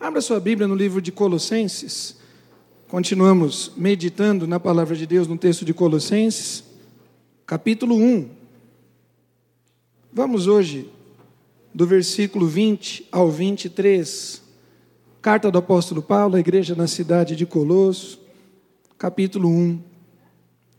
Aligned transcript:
Abra 0.00 0.20
sua 0.20 0.38
Bíblia 0.38 0.68
no 0.68 0.76
livro 0.76 1.02
de 1.02 1.10
Colossenses. 1.10 2.16
Continuamos 2.86 3.72
meditando 3.76 4.46
na 4.46 4.60
palavra 4.60 4.94
de 4.94 5.04
Deus 5.04 5.26
no 5.26 5.36
texto 5.36 5.64
de 5.64 5.74
Colossenses, 5.74 6.62
capítulo 7.44 7.96
1. 7.96 8.28
Vamos 10.12 10.46
hoje 10.46 10.88
do 11.74 11.84
versículo 11.84 12.46
20 12.46 13.08
ao 13.10 13.28
23. 13.28 14.40
Carta 15.20 15.50
do 15.50 15.58
apóstolo 15.58 16.00
Paulo 16.00 16.36
à 16.36 16.40
igreja 16.40 16.76
na 16.76 16.86
cidade 16.86 17.34
de 17.34 17.44
Colosso, 17.44 18.20
capítulo 18.96 19.48
1, 19.48 19.80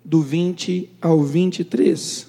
do 0.04 0.22
20 0.22 0.92
ao 1.02 1.22
23. 1.22 2.26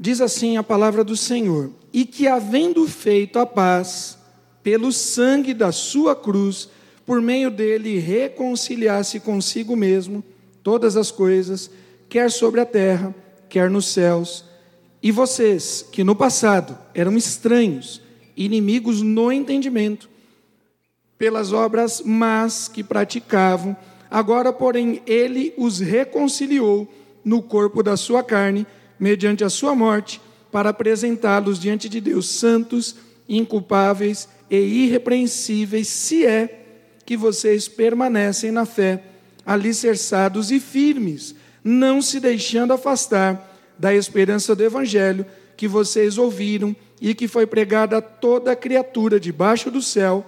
Diz 0.00 0.20
assim 0.20 0.56
a 0.56 0.64
palavra 0.64 1.04
do 1.04 1.16
Senhor: 1.16 1.70
E 1.92 2.04
que 2.04 2.26
havendo 2.26 2.88
feito 2.88 3.38
a 3.38 3.46
paz, 3.46 4.18
pelo 4.62 4.92
sangue 4.92 5.52
da 5.52 5.72
sua 5.72 6.14
cruz, 6.14 6.68
por 7.04 7.20
meio 7.20 7.50
dele 7.50 7.98
reconciliasse 7.98 9.20
consigo 9.20 9.74
mesmo 9.74 10.22
todas 10.62 10.96
as 10.96 11.10
coisas, 11.10 11.70
quer 12.08 12.30
sobre 12.30 12.60
a 12.60 12.66
terra, 12.66 13.14
quer 13.48 13.68
nos 13.68 13.86
céus. 13.86 14.44
E 15.02 15.10
vocês, 15.10 15.84
que 15.90 16.04
no 16.04 16.14
passado 16.14 16.78
eram 16.94 17.16
estranhos, 17.16 18.00
inimigos 18.36 19.02
no 19.02 19.32
entendimento, 19.32 20.08
pelas 21.18 21.52
obras 21.52 22.02
más 22.04 22.68
que 22.68 22.84
praticavam, 22.84 23.76
agora, 24.10 24.52
porém, 24.52 25.02
ele 25.06 25.52
os 25.56 25.80
reconciliou 25.80 26.88
no 27.24 27.42
corpo 27.42 27.82
da 27.82 27.96
sua 27.96 28.22
carne, 28.22 28.66
mediante 28.98 29.42
a 29.42 29.50
sua 29.50 29.74
morte, 29.74 30.20
para 30.50 30.70
apresentá-los 30.70 31.58
diante 31.58 31.88
de 31.88 32.00
Deus 32.00 32.28
santos, 32.28 32.96
inculpáveis 33.28 34.28
e 34.28 34.41
irrepreensíveis, 34.60 35.88
se 35.88 36.26
é 36.26 36.64
que 37.04 37.16
vocês 37.16 37.68
permanecem 37.68 38.50
na 38.50 38.64
fé, 38.64 39.02
alicerçados 39.44 40.50
e 40.50 40.60
firmes, 40.60 41.34
não 41.64 42.02
se 42.02 42.20
deixando 42.20 42.72
afastar 42.72 43.50
da 43.78 43.94
esperança 43.94 44.54
do 44.54 44.62
Evangelho 44.62 45.26
que 45.56 45.66
vocês 45.66 46.18
ouviram 46.18 46.74
e 47.00 47.14
que 47.14 47.26
foi 47.26 47.46
pregada 47.46 47.98
a 47.98 48.02
toda 48.02 48.54
criatura 48.54 49.18
debaixo 49.18 49.70
do 49.70 49.82
céu, 49.82 50.24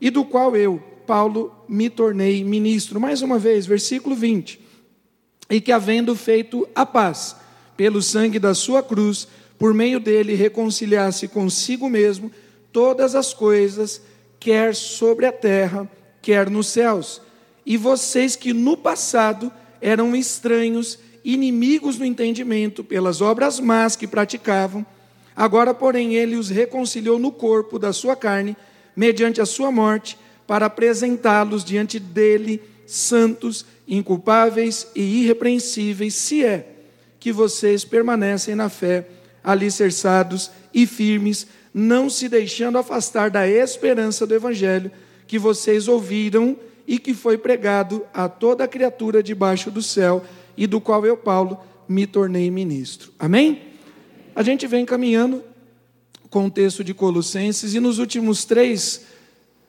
e 0.00 0.10
do 0.10 0.24
qual 0.24 0.56
eu, 0.56 0.82
Paulo, 1.06 1.54
me 1.68 1.88
tornei 1.88 2.42
ministro. 2.42 3.00
Mais 3.00 3.22
uma 3.22 3.38
vez, 3.38 3.66
versículo 3.66 4.14
20. 4.14 4.60
E 5.50 5.60
que, 5.60 5.72
havendo 5.72 6.14
feito 6.16 6.68
a 6.74 6.84
paz 6.86 7.36
pelo 7.76 8.02
sangue 8.02 8.38
da 8.38 8.54
sua 8.54 8.82
cruz, 8.82 9.28
por 9.58 9.74
meio 9.74 10.00
dele 10.00 10.34
reconciliasse 10.34 11.28
consigo 11.28 11.88
mesmo 11.88 12.30
todas 12.74 13.14
as 13.14 13.32
coisas, 13.32 14.02
quer 14.40 14.74
sobre 14.74 15.24
a 15.26 15.30
terra, 15.30 15.88
quer 16.20 16.50
nos 16.50 16.66
céus. 16.66 17.22
E 17.64 17.76
vocês 17.76 18.34
que 18.34 18.52
no 18.52 18.76
passado 18.76 19.50
eram 19.80 20.16
estranhos, 20.16 20.98
inimigos 21.24 21.98
no 21.98 22.04
entendimento, 22.04 22.82
pelas 22.82 23.20
obras 23.20 23.60
más 23.60 23.94
que 23.94 24.08
praticavam, 24.08 24.84
agora, 25.36 25.72
porém, 25.72 26.16
ele 26.16 26.34
os 26.34 26.48
reconciliou 26.48 27.16
no 27.16 27.30
corpo 27.30 27.78
da 27.78 27.92
sua 27.92 28.16
carne, 28.16 28.56
mediante 28.96 29.40
a 29.40 29.46
sua 29.46 29.70
morte, 29.70 30.18
para 30.44 30.66
apresentá-los 30.66 31.64
diante 31.64 32.00
dele 32.00 32.60
santos, 32.88 33.64
inculpáveis 33.86 34.88
e 34.96 35.22
irrepreensíveis, 35.22 36.14
se 36.14 36.44
é 36.44 36.68
que 37.20 37.30
vocês 37.30 37.84
permanecem 37.84 38.56
na 38.56 38.68
fé, 38.68 39.06
alicerçados 39.44 40.50
e 40.74 40.86
firmes, 40.86 41.46
não 41.74 42.08
se 42.08 42.28
deixando 42.28 42.78
afastar 42.78 43.28
da 43.28 43.48
esperança 43.48 44.24
do 44.24 44.32
Evangelho 44.32 44.92
que 45.26 45.40
vocês 45.40 45.88
ouviram 45.88 46.56
e 46.86 47.00
que 47.00 47.12
foi 47.12 47.36
pregado 47.36 48.06
a 48.14 48.28
toda 48.28 48.68
criatura 48.68 49.20
debaixo 49.20 49.72
do 49.72 49.82
céu 49.82 50.24
e 50.56 50.68
do 50.68 50.80
qual 50.80 51.04
eu, 51.04 51.16
Paulo, 51.16 51.58
me 51.88 52.06
tornei 52.06 52.48
ministro. 52.48 53.12
Amém? 53.18 53.62
A 54.36 54.42
gente 54.42 54.68
vem 54.68 54.84
caminhando 54.84 55.42
com 56.30 56.46
o 56.46 56.50
texto 56.50 56.84
de 56.84 56.94
Colossenses 56.94 57.74
e 57.74 57.80
nos 57.80 57.98
últimos 57.98 58.44
três 58.44 59.06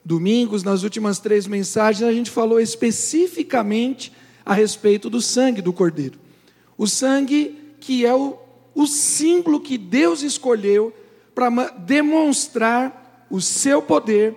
domingos, 0.03 0.63
nas 0.63 0.83
últimas 0.83 1.17
três 1.17 1.47
mensagens, 1.47 2.07
a 2.07 2.13
gente 2.13 2.29
falou 2.29 2.59
especificamente 2.59 4.13
a 4.45 4.53
respeito 4.53 5.09
do 5.09 5.19
sangue 5.19 5.61
do 5.61 5.73
Cordeiro. 5.73 6.19
O 6.77 6.85
sangue 6.85 7.57
que 7.79 8.05
é 8.05 8.13
o, 8.13 8.38
o 8.75 8.85
símbolo 8.85 9.59
que 9.59 9.77
Deus 9.77 10.21
escolheu 10.21 10.94
para 11.35 11.69
demonstrar 11.78 13.28
o 13.29 13.41
seu 13.41 13.81
poder, 13.81 14.35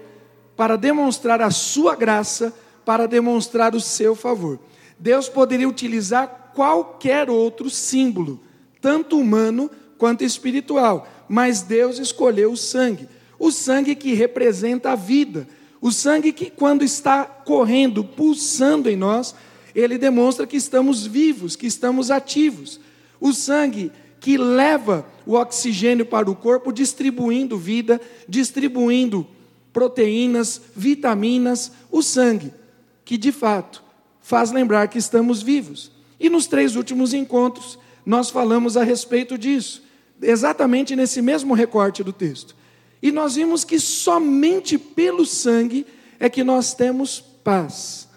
para 0.57 0.77
demonstrar 0.77 1.41
a 1.41 1.51
sua 1.51 1.95
graça, 1.95 2.53
para 2.85 3.07
demonstrar 3.07 3.75
o 3.77 3.81
seu 3.81 4.17
favor. 4.17 4.59
Deus 4.99 5.29
poderia 5.29 5.69
utilizar 5.69 6.51
qualquer 6.55 7.31
outro 7.31 7.71
símbolo, 7.71 8.41
tanto 8.81 9.17
humano 9.17 9.71
quanto 9.97 10.25
espiritual, 10.25 11.07
mas 11.29 11.63
Deus 11.63 11.99
escolheu 11.99 12.53
o 12.53 12.57
sangue, 12.57 13.09
o 13.39 13.53
sangue 13.53 13.95
que 13.95 14.15
representa 14.15 14.91
a 14.91 14.97
vida, 14.97 15.47
o 15.81 15.93
sangue 15.93 16.33
que, 16.33 16.51
quando 16.51 16.83
está 16.83 17.25
correndo, 17.25 18.03
pulsando 18.03 18.91
em 18.91 18.97
nós, 18.97 19.35
ele 19.75 19.97
demonstra 19.97 20.47
que 20.47 20.57
estamos 20.57 21.07
vivos, 21.07 21.55
que 21.55 21.67
estamos 21.67 22.11
ativos. 22.11 22.81
O 23.21 23.33
sangue 23.33 23.93
que 24.21 24.37
leva 24.37 25.07
o 25.27 25.35
oxigênio 25.35 26.05
para 26.05 26.31
o 26.31 26.35
corpo, 26.35 26.73
distribuindo 26.73 27.57
vida, 27.57 28.01
distribuindo 28.29 29.27
proteínas, 29.73 30.61
vitaminas, 30.75 31.73
o 31.91 32.03
sangue, 32.03 32.53
que 33.05 33.17
de 33.17 33.31
fato 33.31 33.83
faz 34.21 34.51
lembrar 34.51 34.89
que 34.89 34.99
estamos 34.99 35.43
vivos. 35.43 35.93
E 36.19 36.29
nos 36.29 36.47
três 36.47 36.75
últimos 36.75 37.15
encontros, 37.15 37.79
nós 38.05 38.31
falamos 38.31 38.77
a 38.77 38.83
respeito 38.83 39.39
disso, 39.39 39.83
exatamente 40.21 40.97
nesse 40.97 41.23
mesmo 41.23 41.55
recorte 41.55 42.03
do 42.03 42.13
texto. 42.13 42.57
E 43.01 43.13
nós 43.13 43.37
vimos 43.37 43.65
que 43.65 43.79
somente 43.79 44.77
pelo 44.77 45.25
sangue 45.25 45.87
é 46.19 46.29
que 46.29 46.43
nós 46.43 46.75
temos 46.75 47.21
paz. 47.21 48.09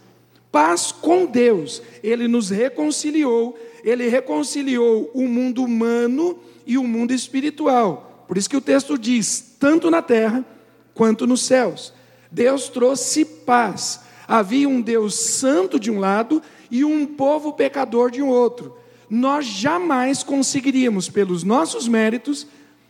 Paz 0.51 0.91
com 0.91 1.25
Deus. 1.25 1.81
Ele 2.03 2.28
nos 2.28 2.50
reconciliou 2.50 3.57
ele 3.84 4.08
reconciliou 4.08 5.09
o 5.14 5.28
mundo 5.28 5.64
humano 5.64 6.40
e 6.66 6.78
o 6.78 6.84
mundo 6.84 7.14
espiritual. 7.14 8.25
Por 8.28 8.38
isso 8.38 8.50
que 8.50 8.58
o 8.58 8.62
texto 8.62 8.97
diz: 8.97 9.56
tanto 9.59 9.90
na 9.90 10.02
terra 10.02 10.46
quanto 10.94 11.28
nos 11.28 11.42
céus. 11.42 11.94
Deus 12.31 12.70
trouxe 12.70 13.25
paz. 13.25 14.02
Havia 14.28 14.70
um 14.70 14.80
Deus 14.80 15.16
santo 15.16 15.80
de 15.80 15.91
um 15.91 16.00
lado 16.00 16.41
e 16.70 16.86
um 16.86 17.06
povo 17.06 17.53
pecador 17.53 18.09
de 18.09 18.22
um 18.22 18.30
outro. 18.30 18.78
Nós 19.09 19.46
jamais 19.46 20.24
conseguiríamos, 20.24 21.09
pelos 21.09 21.44
nossos 21.44 21.86
méritos, 21.86 22.47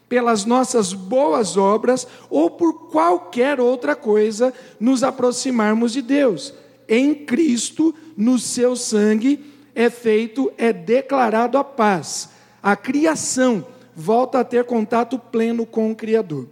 pelas 0.07 0.45
nossas 0.45 0.93
boas 0.93 1.57
obras 1.57 2.05
ou 2.29 2.51
por 2.51 2.91
qualquer 2.91 3.59
outra 3.59 3.95
coisa, 3.95 4.53
nos 4.79 5.01
aproximarmos 5.01 5.93
de 5.93 6.03
Deus. 6.03 6.53
Em 6.87 7.15
Cristo, 7.15 7.95
no 8.15 8.37
seu 8.37 8.75
sangue, 8.75 9.50
é 9.75 9.89
feito, 9.89 10.51
é 10.57 10.71
declarado 10.71 11.57
a 11.57 11.63
paz. 11.63 12.29
A 12.61 12.75
criação 12.75 13.65
volta 13.95 14.39
a 14.39 14.43
ter 14.43 14.65
contato 14.65 15.17
pleno 15.17 15.65
com 15.65 15.91
o 15.91 15.95
Criador. 15.95 16.47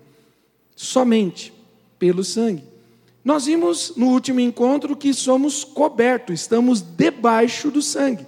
Somente 0.76 1.54
pelo 1.98 2.24
sangue. 2.24 2.64
Nós 3.24 3.46
vimos 3.46 3.94
no 3.96 4.08
último 4.08 4.40
encontro 4.40 4.96
que 4.96 5.14
somos 5.14 5.64
cobertos, 5.64 6.42
estamos 6.42 6.82
debaixo 6.82 7.70
do 7.70 7.82
sangue. 7.82 8.26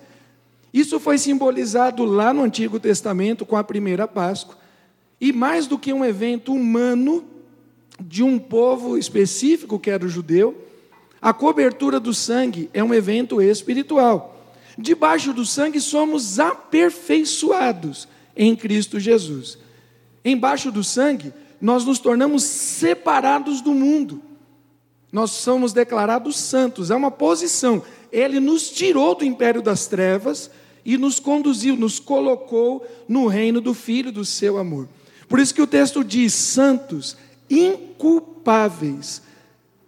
Isso 0.73 0.99
foi 0.99 1.17
simbolizado 1.17 2.05
lá 2.05 2.33
no 2.33 2.43
Antigo 2.43 2.79
Testamento 2.79 3.45
com 3.45 3.57
a 3.57 3.63
primeira 3.63 4.07
Páscoa. 4.07 4.57
E 5.19 5.31
mais 5.31 5.67
do 5.67 5.77
que 5.77 5.93
um 5.93 6.03
evento 6.03 6.53
humano 6.53 7.25
de 7.99 8.23
um 8.23 8.39
povo 8.39 8.97
específico, 8.97 9.79
que 9.79 9.89
era 9.89 10.05
o 10.05 10.09
judeu, 10.09 10.67
a 11.21 11.33
cobertura 11.33 11.99
do 11.99 12.13
sangue 12.13 12.69
é 12.73 12.83
um 12.83 12.93
evento 12.93 13.41
espiritual. 13.41 14.30
Debaixo 14.77 15.33
do 15.33 15.45
sangue 15.45 15.79
somos 15.81 16.39
aperfeiçoados 16.39 18.07
em 18.35 18.55
Cristo 18.55 18.99
Jesus. 18.99 19.57
Embaixo 20.23 20.71
do 20.71 20.83
sangue, 20.83 21.33
nós 21.59 21.85
nos 21.85 21.99
tornamos 21.99 22.43
separados 22.43 23.61
do 23.61 23.73
mundo. 23.73 24.21
Nós 25.11 25.31
somos 25.31 25.73
declarados 25.73 26.37
santos, 26.37 26.89
é 26.89 26.95
uma 26.95 27.11
posição. 27.11 27.83
Ele 28.11 28.39
nos 28.39 28.69
tirou 28.69 29.13
do 29.13 29.25
império 29.25 29.61
das 29.61 29.87
trevas 29.87 30.49
e 30.85 30.97
nos 30.97 31.19
conduziu, 31.19 31.75
nos 31.75 31.99
colocou 31.99 32.85
no 33.07 33.27
reino 33.27 33.59
do 33.59 33.73
Filho 33.73 34.11
do 34.11 34.23
seu 34.23 34.57
amor. 34.57 34.87
Por 35.27 35.39
isso 35.39 35.53
que 35.53 35.61
o 35.61 35.67
texto 35.67 36.03
diz: 36.03 36.33
santos, 36.33 37.17
inculpáveis. 37.49 39.21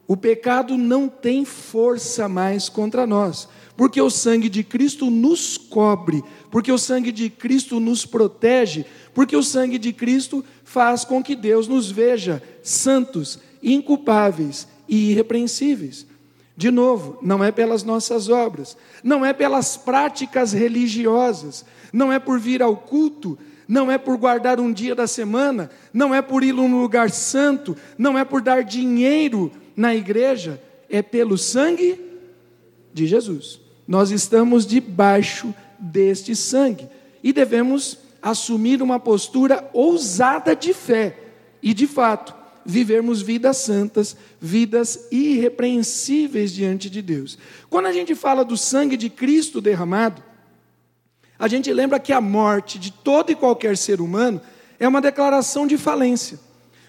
O 0.06 0.18
pecado 0.18 0.78
não 0.78 1.08
tem 1.08 1.46
força 1.46 2.28
mais 2.28 2.68
contra 2.68 3.08
nós 3.08 3.48
porque 3.76 4.02
o 4.02 4.10
sangue 4.10 4.50
de 4.50 4.64
Cristo 4.64 5.10
nos 5.10 5.58
cobre, 5.58 6.24
porque 6.52 6.72
o 6.72 6.78
sangue 6.78 7.12
de 7.12 7.30
Cristo 7.30 7.80
nos 7.80 8.06
protege, 8.06 8.86
porque 9.14 9.36
o 9.36 9.44
sangue 9.44 9.78
de 9.78 9.92
Cristo 9.92 10.44
faz 10.64 11.04
com 11.04 11.24
que 11.24 11.36
Deus 11.36 11.68
nos 11.68 11.90
veja 11.90 12.42
santos, 12.62 13.40
inculpáveis, 13.62 14.68
e 14.88 15.12
irrepreensíveis. 15.12 16.06
De 16.56 16.70
novo, 16.70 17.18
não 17.22 17.44
é 17.44 17.52
pelas 17.52 17.84
nossas 17.84 18.30
obras, 18.30 18.78
não 19.04 19.26
é 19.26 19.34
pelas 19.34 19.76
práticas 19.76 20.54
religiosas, 20.54 21.66
não 21.92 22.12
é 22.12 22.20
por 22.20 22.40
vir 22.40 22.62
ao 22.62 22.78
culto, 22.78 23.38
não 23.68 23.92
é 23.92 23.98
por 23.98 24.18
guardar 24.18 24.60
um 24.60 24.72
dia 24.72 24.94
da 24.94 25.08
semana, 25.08 25.72
não 25.92 26.14
é 26.14 26.22
por 26.22 26.44
ir 26.44 26.54
num 26.54 26.80
lugar 26.80 27.10
santo, 27.10 27.76
não 27.98 28.18
é 28.18 28.24
por 28.24 28.42
dar 28.42 28.64
dinheiro 28.64 29.52
na 29.76 29.96
igreja, 29.96 30.62
é 30.90 31.02
pelo 31.02 31.40
sangue 31.40 32.00
de 32.94 33.08
Jesus. 33.08 33.63
Nós 33.88 34.12
estamos 34.12 34.66
debaixo 34.66 35.54
deste 35.78 36.36
sangue 36.36 36.88
e 37.22 37.34
devemos 37.34 37.98
assumir 38.22 38.82
uma 38.82 39.00
postura 39.00 39.70
ousada 39.74 40.56
de 40.56 40.74
fé 40.74 41.18
e, 41.62 41.74
de 41.74 41.86
fato, 41.86 42.34
vivermos 42.66 43.22
vidas 43.22 43.58
santas, 43.58 44.16
vidas 44.40 45.08
irrepreensíveis 45.12 46.54
diante 46.54 46.90
de 46.90 47.02
Deus. 47.02 47.38
Quando 47.70 47.88
a 47.88 47.94
gente 47.94 48.16
fala 48.16 48.46
do 48.46 48.56
sangue 48.56 48.96
de 48.96 49.10
Cristo 49.10 49.60
derramado, 49.60 50.24
a 51.38 51.48
gente 51.48 51.72
lembra 51.74 52.00
que 52.00 52.14
a 52.14 52.22
morte 52.22 52.80
de 52.80 52.92
todo 52.92 53.32
e 53.32 53.36
qualquer 53.36 53.76
ser 53.76 54.00
humano 54.00 54.40
é 54.80 54.88
uma 54.88 55.02
declaração 55.02 55.68
de 55.68 55.78
falência. 55.78 56.40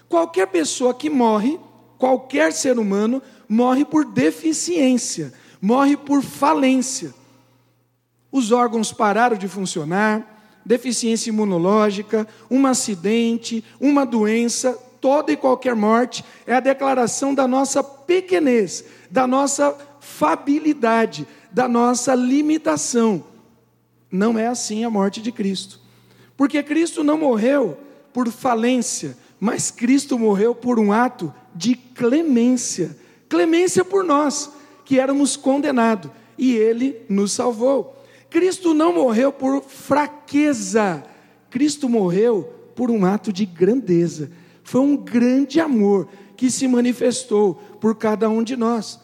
Qualquer 0.07 0.47
pessoa 0.47 0.93
que 0.93 1.09
morre, 1.09 1.59
qualquer 1.97 2.53
ser 2.53 2.79
humano, 2.79 3.21
morre 3.49 3.83
por 3.83 4.05
deficiência, 4.05 5.33
morre 5.61 5.97
por 5.97 6.21
falência. 6.21 7.13
Os 8.31 8.51
órgãos 8.51 8.91
pararam 8.91 9.37
de 9.37 9.47
funcionar, 9.47 10.59
deficiência 10.65 11.29
imunológica, 11.29 12.27
um 12.49 12.65
acidente, 12.65 13.63
uma 13.79 14.05
doença, 14.05 14.73
toda 14.99 15.31
e 15.31 15.37
qualquer 15.37 15.75
morte 15.75 16.23
é 16.45 16.55
a 16.55 16.59
declaração 16.59 17.33
da 17.33 17.47
nossa 17.47 17.83
pequenez, 17.83 18.83
da 19.09 19.27
nossa 19.27 19.75
fabilidade, 19.99 21.27
da 21.51 21.67
nossa 21.67 22.15
limitação. 22.15 23.23
Não 24.11 24.37
é 24.37 24.47
assim 24.47 24.83
a 24.83 24.89
morte 24.89 25.21
de 25.21 25.31
Cristo. 25.31 25.79
Porque 26.35 26.61
Cristo 26.61 27.03
não 27.03 27.17
morreu 27.17 27.77
por 28.11 28.29
falência, 28.29 29.17
mas 29.39 29.71
Cristo 29.71 30.17
morreu 30.17 30.53
por 30.53 30.79
um 30.79 30.91
ato 30.91 31.33
de 31.53 31.75
clemência 31.75 32.97
clemência 33.35 33.83
por 33.83 34.03
nós, 34.03 34.51
que 34.85 34.99
éramos 34.99 35.35
condenados, 35.35 36.11
e 36.37 36.53
Ele 36.53 37.01
nos 37.09 37.33
salvou. 37.33 38.01
Cristo 38.29 38.73
não 38.73 38.93
morreu 38.93 39.31
por 39.31 39.61
fraqueza, 39.61 41.03
Cristo 41.49 41.89
morreu 41.89 42.53
por 42.75 42.89
um 42.89 43.05
ato 43.05 43.33
de 43.33 43.45
grandeza 43.45 44.31
foi 44.65 44.81
um 44.81 44.97
grande 44.97 45.61
amor 45.61 46.09
que 46.35 46.49
se 46.49 46.67
manifestou 46.67 47.53
por 47.79 47.95
cada 47.95 48.27
um 48.27 48.43
de 48.43 48.57
nós. 48.57 48.99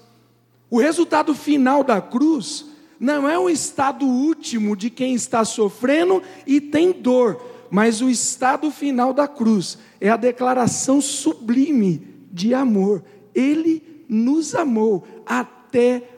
O 0.69 0.79
resultado 0.79 1.35
final 1.35 1.83
da 1.83 2.01
cruz 2.01 2.65
não 2.99 3.29
é 3.29 3.37
o 3.37 3.49
estado 3.49 4.05
último 4.05 4.75
de 4.75 4.89
quem 4.89 5.13
está 5.13 5.45
sofrendo 5.45 6.21
e 6.47 6.59
tem 6.59 6.91
dor, 6.91 7.39
mas 7.69 8.01
o 8.01 8.09
estado 8.09 8.71
final 8.71 9.13
da 9.13 9.27
cruz 9.27 9.77
é 9.99 10.09
a 10.09 10.17
declaração 10.17 10.99
sublime 10.99 12.07
de 12.31 12.55
amor. 12.55 13.03
Ele 13.33 14.03
nos 14.09 14.55
amou 14.55 15.05
até 15.25 15.60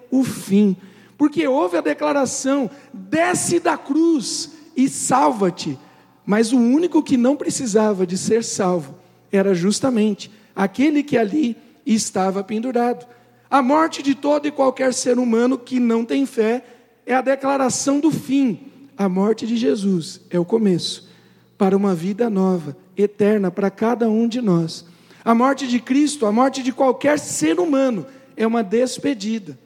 o 0.09 0.23
fim, 0.23 0.75
porque 1.17 1.47
houve 1.47 1.77
a 1.77 1.81
declaração: 1.81 2.69
desce 2.93 3.59
da 3.59 3.77
cruz 3.77 4.51
e 4.75 4.89
salva-te. 4.89 5.77
Mas 6.25 6.53
o 6.53 6.57
único 6.57 7.03
que 7.03 7.17
não 7.17 7.35
precisava 7.35 8.07
de 8.07 8.17
ser 8.17 8.43
salvo 8.43 8.95
era 9.31 9.53
justamente 9.53 10.31
aquele 10.55 11.03
que 11.03 11.17
ali 11.17 11.57
estava 11.85 12.43
pendurado. 12.43 13.05
A 13.49 13.61
morte 13.61 14.01
de 14.01 14.15
todo 14.15 14.47
e 14.47 14.51
qualquer 14.51 14.93
ser 14.93 15.17
humano 15.17 15.57
que 15.57 15.79
não 15.79 16.05
tem 16.05 16.25
fé 16.25 16.63
é 17.05 17.13
a 17.13 17.21
declaração 17.21 17.99
do 17.99 18.09
fim. 18.09 18.71
A 18.97 19.09
morte 19.09 19.45
de 19.45 19.57
Jesus 19.57 20.21
é 20.29 20.39
o 20.39 20.45
começo 20.45 21.09
para 21.57 21.75
uma 21.75 21.93
vida 21.93 22.29
nova, 22.29 22.75
eterna 22.95 23.51
para 23.51 23.69
cada 23.69 24.09
um 24.09 24.27
de 24.27 24.41
nós. 24.41 24.85
A 25.23 25.33
morte 25.33 25.67
de 25.67 25.79
Cristo, 25.79 26.25
a 26.25 26.31
morte 26.31 26.61
de 26.61 26.71
qualquer 26.71 27.17
ser 27.19 27.59
humano, 27.59 28.05
é 28.35 28.45
uma 28.45 28.63
despedida. 28.63 29.57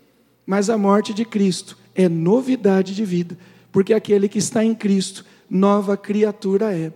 Mas 0.46 0.70
a 0.70 0.78
morte 0.78 1.14
de 1.14 1.26
Cristo 1.26 1.78
é 1.94 2.08
novidade 2.08 2.96
de 2.96 3.04
vida, 3.04 3.38
porque 3.72 3.94
aquele 3.94 4.30
que 4.30 4.40
está 4.40 4.64
em 4.64 4.74
Cristo, 4.74 5.26
nova 5.50 5.98
criatura 5.98 6.74
é. 6.74 6.92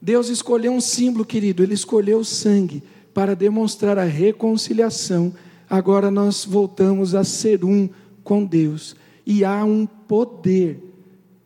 Deus 0.00 0.28
escolheu 0.28 0.72
um 0.72 0.80
símbolo, 0.80 1.24
querido, 1.24 1.62
Ele 1.62 1.74
escolheu 1.74 2.18
o 2.18 2.24
sangue 2.24 2.82
para 3.12 3.34
demonstrar 3.34 3.98
a 3.98 4.04
reconciliação. 4.04 5.34
Agora 5.68 6.10
nós 6.10 6.44
voltamos 6.44 7.14
a 7.14 7.24
ser 7.24 7.64
um 7.64 7.88
com 8.24 8.44
Deus. 8.44 8.96
E 9.26 9.44
há 9.44 9.64
um 9.64 9.86
poder 9.86 10.82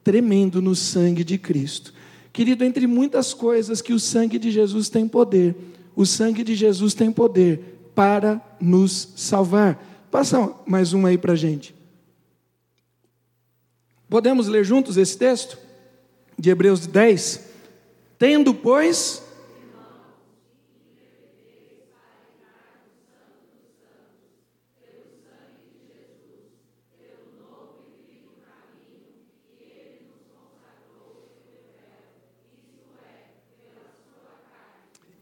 tremendo 0.05 0.61
no 0.61 0.75
sangue 0.75 1.25
de 1.25 1.39
Cristo. 1.39 1.93
Querido, 2.33 2.65
entre 2.65 2.87
muitas 2.87 3.35
coisas 3.35 3.83
que 3.83 3.93
o 3.93 3.99
sangue 3.99 4.39
de 4.39 4.51
Jesus 4.51 4.89
tem 4.89 5.07
poder, 5.07 5.55
o 5.95 6.07
sangue 6.07 6.43
de 6.43 6.55
Jesus 6.55 6.95
tem 6.95 7.11
poder 7.13 7.82
para 7.95 8.41
nos 8.61 9.13
salvar. 9.17 9.83
Passa 10.11 10.53
mais 10.67 10.93
uma 10.93 11.09
aí 11.09 11.19
para 11.19 11.33
a 11.33 11.37
gente. 11.37 11.75
Podemos 14.09 14.47
ler 14.47 14.65
juntos 14.65 14.97
esse 14.97 15.17
texto? 15.17 15.59
De 16.39 16.51
Hebreus 16.51 16.87
10. 16.87 17.49
Tendo, 18.19 18.53
pois, 18.53 19.23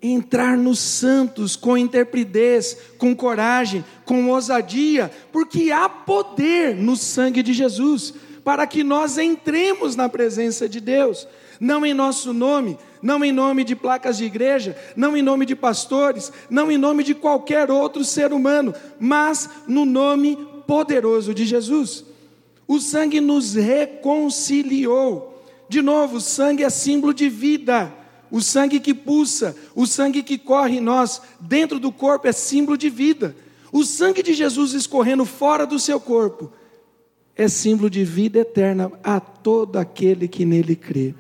entrar 0.03 0.57
nos 0.57 0.79
santos 0.79 1.57
com 1.57 1.77
intrepidez, 1.77 2.77
com 2.97 3.15
coragem, 3.15 3.85
com 4.05 4.29
ousadia, 4.31 5.11
porque 5.31 5.71
há 5.71 5.89
poder 5.89 6.75
no 6.75 6.97
sangue 6.97 7.43
de 7.43 7.53
Jesus 7.53 8.15
para 8.45 8.67
que 8.67 8.83
nós 8.83 9.19
entremos 9.19 9.95
na 9.95 10.09
presença 10.09 10.69
de 10.69 10.81
Deus, 10.81 11.29
não 11.61 11.85
em 11.85 11.93
nosso 11.93 12.33
nome, 12.33 12.79
não 13.03 13.23
em 13.25 13.33
nome 13.33 13.65
de 13.65 13.77
placas 13.77 14.17
de 14.17 14.25
igreja, 14.25 14.77
não 14.97 15.17
em 15.17 15.23
nome 15.23 15.45
de 15.45 15.55
pastores, 15.55 16.33
não 16.49 16.71
em 16.71 16.79
nome 16.79 17.05
de 17.05 17.15
qualquer 17.15 17.71
outro 17.71 18.03
ser 18.03 18.33
humano, 18.33 18.75
mas 18.99 19.49
no 19.67 19.85
nome 19.85 20.37
poderoso 20.67 21.35
de 21.35 21.45
Jesus. 21.45 22.05
O 22.67 22.79
sangue 22.79 23.21
nos 23.21 23.55
reconciliou. 23.55 25.45
De 25.69 25.83
novo, 25.83 26.17
o 26.17 26.21
sangue 26.21 26.65
é 26.65 26.71
símbolo 26.71 27.13
de 27.13 27.29
vida. 27.29 27.93
O 28.31 28.41
sangue 28.41 28.79
que 28.79 28.95
pulsa, 28.95 29.57
o 29.75 29.87
sangue 29.87 30.23
que 30.23 30.39
corre 30.39 30.77
em 30.77 30.81
nós, 30.81 31.21
dentro 31.41 31.81
do 31.81 31.91
corpo, 31.91 32.29
é 32.29 32.33
símbolo 32.33 32.77
de 32.77 32.89
vida. 32.89 33.35
O 33.73 33.85
sangue 33.85 34.23
de 34.23 34.35
Jesus 34.35 34.73
escorrendo 34.73 35.25
fora 35.25 35.67
do 35.67 35.79
seu 35.79 36.01
corpo 36.01 36.53
é 37.37 37.49
símbolo 37.49 37.89
de 37.89 38.05
vida 38.05 38.41
eterna 38.41 38.93
a 39.03 39.19
todo 39.19 39.77
aquele 39.77 40.29
que 40.29 40.45
nele 40.45 40.77
crê. 40.77 41.15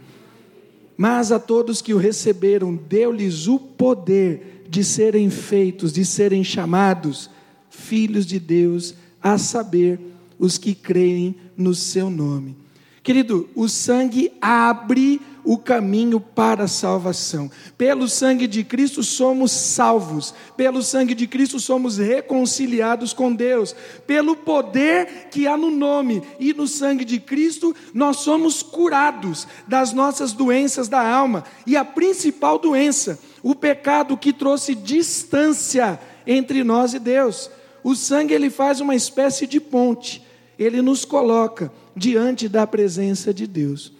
Mas 0.96 1.32
a 1.32 1.38
todos 1.38 1.80
que 1.80 1.94
o 1.94 1.98
receberam, 1.98 2.74
deu-lhes 2.76 3.46
o 3.46 3.58
poder 3.58 4.66
de 4.68 4.84
serem 4.84 5.30
feitos, 5.30 5.92
de 5.92 6.04
serem 6.04 6.44
chamados 6.44 7.30
filhos 7.70 8.26
de 8.26 8.38
Deus, 8.38 8.94
a 9.22 9.38
saber, 9.38 9.98
os 10.38 10.58
que 10.58 10.74
creem 10.74 11.36
no 11.56 11.74
seu 11.74 12.10
nome. 12.10 12.56
Querido, 13.02 13.48
o 13.54 13.68
sangue 13.68 14.32
abre 14.40 15.20
o 15.50 15.59
caminho 15.59 16.21
para 16.21 16.62
a 16.62 16.69
salvação. 16.69 17.50
Pelo 17.76 18.09
sangue 18.09 18.47
de 18.47 18.62
Cristo 18.62 19.02
somos 19.02 19.50
salvos, 19.50 20.33
pelo 20.57 20.80
sangue 20.80 21.12
de 21.12 21.26
Cristo 21.26 21.59
somos 21.59 21.99
reconciliados 21.99 23.12
com 23.12 23.35
Deus, 23.35 23.75
pelo 24.07 24.37
poder 24.37 25.26
que 25.28 25.49
há 25.49 25.57
no 25.57 25.69
nome 25.69 26.23
e 26.38 26.54
no 26.54 26.69
sangue 26.69 27.04
de 27.04 27.19
Cristo, 27.19 27.75
nós 27.92 28.19
somos 28.19 28.62
curados 28.62 29.49
das 29.66 29.92
nossas 29.92 30.33
doenças 30.33 30.87
da 30.87 31.04
alma. 31.04 31.42
E 31.66 31.76
a 31.76 31.85
principal 31.85 32.57
doença, 32.57 33.19
o 33.42 33.52
pecado 33.52 34.16
que 34.16 34.33
trouxe 34.33 34.73
distância 34.73 35.99
entre 36.25 36.62
nós 36.62 36.95
e 36.95 37.00
Deus. 37.00 37.50
O 37.83 37.97
sangue 37.97 38.35
ele 38.35 38.50
faz 38.50 38.80
uma 38.80 38.95
espécie 38.95 39.49
de 39.49 39.59
ponte, 39.59 40.25
ele 40.57 40.80
nos 40.80 41.04
coloca 41.04 41.73
diante 41.97 42.49
da 42.49 42.69
presença 42.69 43.35
de 43.35 43.49
Deus. 43.49 43.99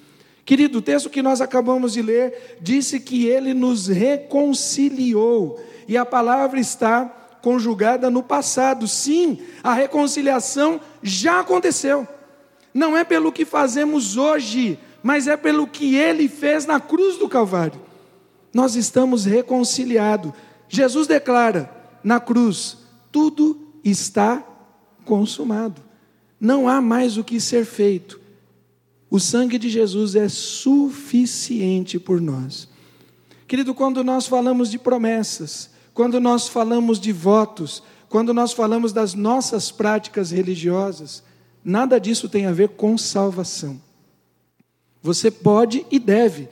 Querido, 0.51 0.79
o 0.79 0.83
texto 0.83 1.09
que 1.09 1.23
nós 1.23 1.41
acabamos 1.41 1.93
de 1.93 2.03
ler 2.03 2.59
disse 2.61 2.99
que 2.99 3.25
ele 3.25 3.55
nos 3.55 3.87
reconciliou, 3.87 5.63
e 5.87 5.97
a 5.97 6.05
palavra 6.05 6.59
está 6.59 7.05
conjugada 7.41 8.11
no 8.11 8.21
passado. 8.21 8.89
Sim, 8.89 9.39
a 9.63 9.73
reconciliação 9.73 10.81
já 11.01 11.39
aconteceu. 11.39 12.05
Não 12.75 12.97
é 12.97 13.05
pelo 13.05 13.31
que 13.31 13.45
fazemos 13.45 14.17
hoje, 14.17 14.77
mas 15.05 15.29
é 15.29 15.37
pelo 15.37 15.69
que 15.69 15.95
ele 15.95 16.29
fez 16.29 16.67
na 16.67 16.81
cruz 16.81 17.17
do 17.17 17.29
Calvário. 17.29 17.81
Nós 18.53 18.75
estamos 18.75 19.25
reconciliados. 19.27 20.33
Jesus 20.69 21.07
declara 21.07 21.71
na 22.03 22.19
cruz: 22.19 22.77
tudo 23.13 23.69
está 23.85 24.43
consumado. 25.05 25.81
Não 26.41 26.69
há 26.69 26.81
mais 26.81 27.17
o 27.17 27.23
que 27.23 27.41
ser 27.41 27.65
feito. 27.65 28.20
O 29.11 29.19
sangue 29.19 29.59
de 29.59 29.69
Jesus 29.69 30.15
é 30.15 30.29
suficiente 30.29 31.99
por 31.99 32.21
nós. 32.21 32.69
Querido, 33.49 33.75
quando 33.75 34.05
nós 34.05 34.29
falamos 34.29 34.71
de 34.71 34.79
promessas, 34.79 35.71
quando 35.93 36.21
nós 36.21 36.47
falamos 36.47 37.01
de 37.01 37.11
votos, 37.11 37.83
quando 38.09 38.33
nós 38.33 38.53
falamos 38.53 38.93
das 38.93 39.13
nossas 39.13 39.73
práticas 39.73 40.31
religiosas, 40.31 41.25
nada 41.65 41.99
disso 41.99 42.29
tem 42.29 42.47
a 42.47 42.53
ver 42.53 42.69
com 42.69 42.97
salvação. 42.97 43.81
Você 45.03 45.29
pode 45.29 45.85
e 45.91 45.99
deve 45.99 46.49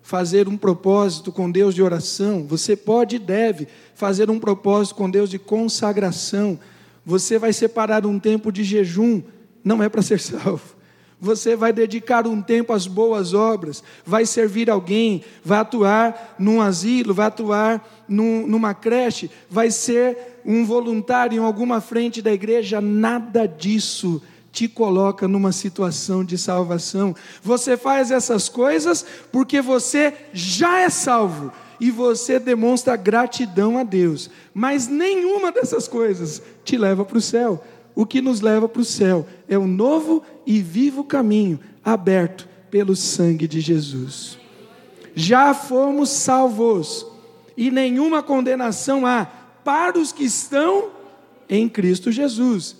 fazer 0.00 0.48
um 0.48 0.56
propósito 0.56 1.30
com 1.30 1.50
Deus 1.50 1.74
de 1.74 1.82
oração, 1.82 2.46
você 2.46 2.74
pode 2.74 3.16
e 3.16 3.18
deve 3.18 3.68
fazer 3.94 4.30
um 4.30 4.40
propósito 4.40 4.94
com 4.94 5.10
Deus 5.10 5.28
de 5.28 5.38
consagração, 5.38 6.58
você 7.04 7.38
vai 7.38 7.52
separar 7.52 8.06
um 8.06 8.18
tempo 8.18 8.50
de 8.50 8.64
jejum, 8.64 9.22
não 9.62 9.82
é 9.82 9.88
para 9.88 10.00
ser 10.00 10.18
salvo 10.20 10.79
você 11.20 11.54
vai 11.54 11.72
dedicar 11.72 12.26
um 12.26 12.40
tempo 12.40 12.72
às 12.72 12.86
boas 12.86 13.34
obras, 13.34 13.84
vai 14.06 14.24
servir 14.24 14.70
alguém, 14.70 15.22
vai 15.44 15.58
atuar 15.58 16.36
num 16.38 16.60
asilo, 16.60 17.12
vai 17.12 17.26
atuar 17.26 18.04
num, 18.08 18.46
numa 18.46 18.72
creche, 18.72 19.30
vai 19.48 19.70
ser 19.70 20.40
um 20.44 20.64
voluntário 20.64 21.36
em 21.36 21.44
alguma 21.44 21.80
frente 21.80 22.22
da 22.22 22.32
igreja, 22.32 22.80
nada 22.80 23.46
disso 23.46 24.22
te 24.50 24.66
coloca 24.66 25.28
numa 25.28 25.52
situação 25.52 26.24
de 26.24 26.36
salvação. 26.36 27.14
Você 27.42 27.76
faz 27.76 28.10
essas 28.10 28.48
coisas 28.48 29.04
porque 29.30 29.60
você 29.60 30.12
já 30.32 30.80
é 30.80 30.88
salvo 30.88 31.52
e 31.78 31.90
você 31.90 32.38
demonstra 32.38 32.96
gratidão 32.96 33.78
a 33.78 33.84
Deus, 33.84 34.28
mas 34.52 34.86
nenhuma 34.86 35.52
dessas 35.52 35.86
coisas 35.86 36.42
te 36.64 36.76
leva 36.76 37.04
para 37.04 37.18
o 37.18 37.22
céu 37.22 37.62
o 37.94 38.06
que 38.06 38.20
nos 38.20 38.40
leva 38.40 38.68
para 38.68 38.82
o 38.82 38.84
céu 38.84 39.26
é 39.48 39.58
o 39.58 39.66
novo 39.66 40.22
e 40.46 40.60
vivo 40.60 41.04
caminho 41.04 41.60
aberto 41.84 42.48
pelo 42.70 42.94
sangue 42.94 43.48
de 43.48 43.60
Jesus. 43.60 44.38
Já 45.14 45.52
fomos 45.52 46.10
salvos 46.10 47.06
e 47.56 47.70
nenhuma 47.70 48.22
condenação 48.22 49.04
há 49.04 49.26
para 49.64 49.98
os 49.98 50.12
que 50.12 50.24
estão 50.24 50.90
em 51.48 51.68
Cristo 51.68 52.12
Jesus. 52.12 52.76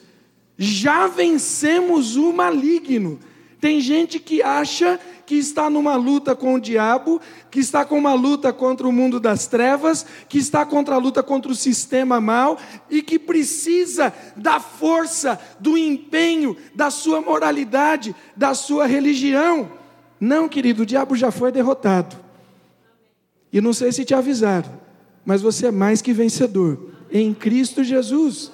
Já 0.57 1.07
vencemos 1.07 2.17
o 2.17 2.33
maligno. 2.33 3.19
Tem 3.61 3.79
gente 3.81 4.19
que 4.19 4.43
acha 4.43 4.99
que 5.27 5.35
está 5.35 5.69
numa 5.69 5.95
luta 5.95 6.35
com 6.35 6.55
o 6.55 6.61
diabo, 6.61 7.21
que 7.51 7.61
está 7.61 7.85
com 7.85 7.99
uma 7.99 8.15
luta 8.15 8.53
contra 8.53 8.89
o 8.89 8.93
mundo 8.93 9.21
das 9.21 9.47
trevas, 9.47 10.05
que 10.29 10.39
está 10.39 10.65
contra 10.65 10.95
a 10.95 10.99
luta 10.99 11.23
contra 11.23 11.53
o 11.53 11.55
sistema 11.55 12.21
mal 12.21 12.59
e 12.89 13.03
que 13.03 13.19
precisa 13.19 14.13
da 14.35 14.59
força, 14.59 15.39
do 15.61 15.77
empenho, 15.77 16.57
da 16.75 16.91
sua 16.91 17.21
moralidade, 17.21 18.17
da 18.35 18.55
sua 18.55 18.87
religião. 18.87 19.71
Não, 20.19 20.49
querido, 20.49 20.83
o 20.83 20.87
diabo 20.87 21.15
já 21.15 21.31
foi 21.31 21.53
derrotado. 21.53 22.17
E 23.53 23.61
não 23.61 23.73
sei 23.75 23.93
se 23.93 24.05
te 24.05 24.15
avisaram, 24.15 24.71
mas 25.25 25.43
você 25.43 25.67
é 25.67 25.71
mais 25.71 26.01
que 26.01 26.13
vencedor 26.15 26.93
em 27.11 27.35
Cristo 27.35 27.85
Jesus. 27.85 28.51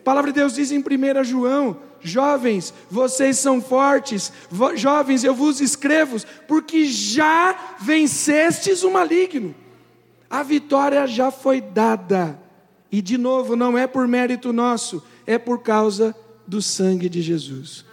A 0.00 0.04
palavra 0.04 0.32
de 0.32 0.40
Deus 0.40 0.54
diz 0.54 0.72
em 0.72 0.80
1 0.80 1.24
João 1.24 1.85
Jovens, 2.06 2.72
vocês 2.90 3.38
são 3.38 3.60
fortes. 3.60 4.32
Jovens, 4.74 5.24
eu 5.24 5.34
vos 5.34 5.60
escrevo, 5.60 6.18
porque 6.46 6.86
já 6.86 7.76
vencestes 7.80 8.82
o 8.82 8.90
maligno. 8.90 9.54
A 10.28 10.42
vitória 10.42 11.06
já 11.06 11.30
foi 11.30 11.60
dada. 11.60 12.38
E 12.90 13.02
de 13.02 13.18
novo, 13.18 13.56
não 13.56 13.76
é 13.76 13.86
por 13.86 14.06
mérito 14.06 14.52
nosso, 14.52 15.02
é 15.26 15.38
por 15.38 15.62
causa 15.62 16.14
do 16.46 16.62
sangue 16.62 17.08
de 17.08 17.20
Jesus. 17.20 17.84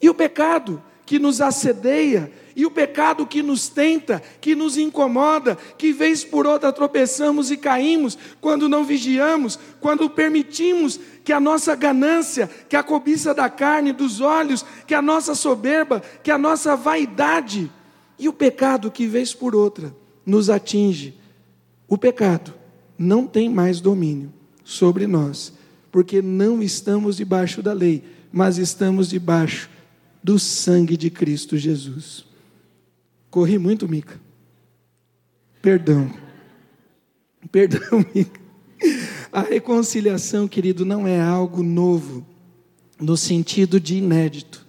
E 0.00 0.08
o 0.08 0.14
pecado 0.14 0.82
que 1.08 1.18
nos 1.18 1.40
assedeia, 1.40 2.30
e 2.54 2.66
o 2.66 2.70
pecado 2.70 3.26
que 3.26 3.42
nos 3.42 3.70
tenta, 3.70 4.22
que 4.42 4.54
nos 4.54 4.76
incomoda, 4.76 5.56
que 5.78 5.90
vez 5.90 6.22
por 6.22 6.46
outra 6.46 6.70
tropeçamos 6.70 7.50
e 7.50 7.56
caímos, 7.56 8.18
quando 8.42 8.68
não 8.68 8.84
vigiamos, 8.84 9.58
quando 9.80 10.10
permitimos 10.10 11.00
que 11.24 11.32
a 11.32 11.40
nossa 11.40 11.74
ganância, 11.74 12.50
que 12.68 12.76
a 12.76 12.82
cobiça 12.82 13.32
da 13.32 13.48
carne, 13.48 13.90
dos 13.90 14.20
olhos, 14.20 14.62
que 14.86 14.92
a 14.92 15.00
nossa 15.00 15.34
soberba, 15.34 16.02
que 16.22 16.30
a 16.30 16.36
nossa 16.36 16.76
vaidade, 16.76 17.72
e 18.18 18.28
o 18.28 18.32
pecado 18.34 18.90
que 18.90 19.06
vez 19.06 19.32
por 19.32 19.56
outra 19.56 19.96
nos 20.26 20.50
atinge, 20.50 21.14
o 21.88 21.96
pecado 21.96 22.52
não 22.98 23.26
tem 23.26 23.48
mais 23.48 23.80
domínio 23.80 24.30
sobre 24.62 25.06
nós, 25.06 25.54
porque 25.90 26.20
não 26.20 26.62
estamos 26.62 27.16
debaixo 27.16 27.62
da 27.62 27.72
lei, 27.72 28.04
mas 28.30 28.58
estamos 28.58 29.08
debaixo 29.08 29.70
do 30.22 30.38
sangue 30.38 30.96
de 30.96 31.10
Cristo 31.10 31.56
Jesus. 31.56 32.24
Corri 33.30 33.58
muito, 33.58 33.88
Mica. 33.88 34.20
Perdão. 35.62 36.10
Perdão, 37.50 38.04
Mica. 38.14 38.40
A 39.32 39.42
reconciliação, 39.42 40.48
querido, 40.48 40.84
não 40.84 41.06
é 41.06 41.20
algo 41.20 41.62
novo, 41.62 42.26
no 43.00 43.16
sentido 43.16 43.78
de 43.78 43.96
inédito. 43.96 44.66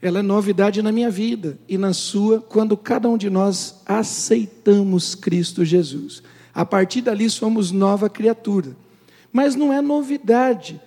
Ela 0.00 0.18
é 0.18 0.22
novidade 0.22 0.82
na 0.82 0.90
minha 0.90 1.10
vida 1.10 1.58
e 1.68 1.78
na 1.78 1.92
sua, 1.92 2.40
quando 2.40 2.76
cada 2.76 3.08
um 3.08 3.16
de 3.16 3.30
nós 3.30 3.80
aceitamos 3.86 5.14
Cristo 5.14 5.64
Jesus. 5.64 6.22
A 6.52 6.64
partir 6.64 7.02
dali 7.02 7.30
somos 7.30 7.70
nova 7.70 8.10
criatura. 8.10 8.76
Mas 9.32 9.54
não 9.54 9.72
é 9.72 9.80
novidade, 9.80 10.80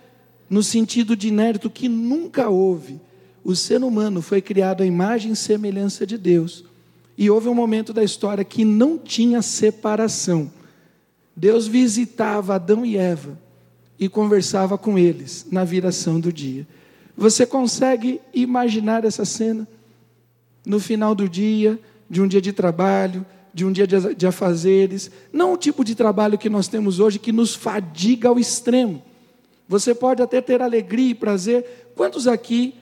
no 0.50 0.62
sentido 0.62 1.16
de 1.16 1.30
inédito 1.30 1.70
que 1.70 1.88
nunca 1.88 2.50
houve. 2.50 3.00
O 3.46 3.56
ser 3.56 3.82
humano 3.82 4.22
foi 4.22 4.42
criado 4.42 4.84
à 4.84 4.86
imagem 4.86 5.32
e 5.32 5.36
semelhança 5.38 6.06
de 6.06 6.18
Deus. 6.18 6.66
E 7.18 7.30
houve 7.30 7.48
um 7.48 7.54
momento 7.54 7.94
da 7.94 8.04
história 8.04 8.44
que 8.44 8.66
não 8.66 8.98
tinha 8.98 9.42
separação 9.42 10.52
Deus 11.36 11.68
visitava 11.68 12.56
Adão 12.56 12.86
e 12.86 12.96
Eva 12.96 13.38
e 14.00 14.08
conversava 14.08 14.78
com 14.78 14.98
eles 14.98 15.46
na 15.52 15.64
viração 15.64 16.20
do 16.20 16.32
dia. 16.32 16.66
Você 17.18 17.46
consegue 17.46 18.22
imaginar 18.34 19.04
essa 19.04 19.26
cena? 19.26 19.68
No 20.66 20.80
final 20.80 21.14
do 21.14 21.28
dia, 21.28 21.80
de 22.10 22.22
um 22.22 22.28
dia 22.28 22.42
de 22.42 22.54
trabalho, 22.54 23.26
de 23.54 23.66
um 23.66 23.72
dia 23.72 23.86
de 23.86 24.28
afazeres, 24.28 25.12
não 25.32 25.54
o 25.54 25.58
tipo 25.58 25.84
de 25.84 25.94
trabalho 25.94 26.38
que 26.38 26.50
nós 26.50 26.68
temos 26.68 27.00
hoje 27.00 27.20
que 27.20 27.32
nos 27.32 27.54
fadiga 27.54 28.30
ao 28.30 28.40
extremo. 28.40 29.02
Você 29.68 29.94
pode 29.94 30.22
até 30.22 30.42
ter 30.42 30.62
alegria 30.62 31.12
e 31.12 31.16
prazer. 31.16 31.90
Quantos 31.96 32.28
aqui, 32.28 32.74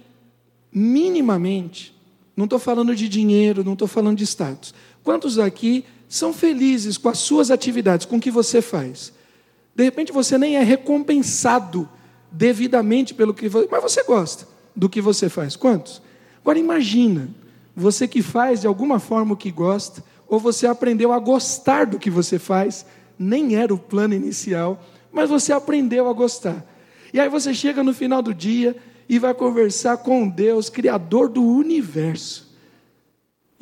minimamente, 0.73 1.95
não 2.35 2.45
estou 2.45 2.59
falando 2.59 2.95
de 2.95 3.07
dinheiro, 3.07 3.63
não 3.63 3.73
estou 3.73 3.87
falando 3.87 4.17
de 4.17 4.23
status, 4.23 4.73
quantos 5.03 5.37
aqui 5.37 5.85
são 6.09 6.33
felizes 6.33 6.97
com 6.97 7.09
as 7.09 7.19
suas 7.19 7.51
atividades, 7.51 8.05
com 8.05 8.17
o 8.17 8.19
que 8.19 8.31
você 8.31 8.61
faz. 8.61 9.13
De 9.75 9.83
repente 9.83 10.11
você 10.11 10.37
nem 10.37 10.57
é 10.57 10.63
recompensado 10.63 11.89
devidamente 12.31 13.13
pelo 13.13 13.33
que 13.33 13.49
você, 13.49 13.67
mas 13.69 13.81
você 13.81 14.03
gosta 14.03 14.47
do 14.75 14.89
que 14.89 15.01
você 15.01 15.29
faz. 15.29 15.55
Quantos? 15.55 16.01
Agora 16.41 16.59
imagina, 16.59 17.29
você 17.75 18.07
que 18.07 18.21
faz 18.21 18.61
de 18.61 18.67
alguma 18.67 18.99
forma 18.99 19.33
o 19.33 19.37
que 19.37 19.51
gosta, 19.51 20.03
ou 20.27 20.39
você 20.39 20.65
aprendeu 20.67 21.11
a 21.11 21.19
gostar 21.19 21.85
do 21.85 21.99
que 21.99 22.09
você 22.09 22.39
faz, 22.39 22.85
nem 23.17 23.55
era 23.55 23.73
o 23.73 23.77
plano 23.77 24.13
inicial, 24.13 24.83
mas 25.11 25.29
você 25.29 25.53
aprendeu 25.53 26.09
a 26.09 26.13
gostar. 26.13 26.65
E 27.13 27.19
aí 27.19 27.29
você 27.29 27.53
chega 27.53 27.83
no 27.83 27.93
final 27.93 28.21
do 28.21 28.33
dia 28.33 28.75
e 29.07 29.19
vai 29.19 29.33
conversar 29.33 29.97
com 29.97 30.27
Deus, 30.27 30.69
criador 30.69 31.29
do 31.29 31.43
universo 31.43 32.53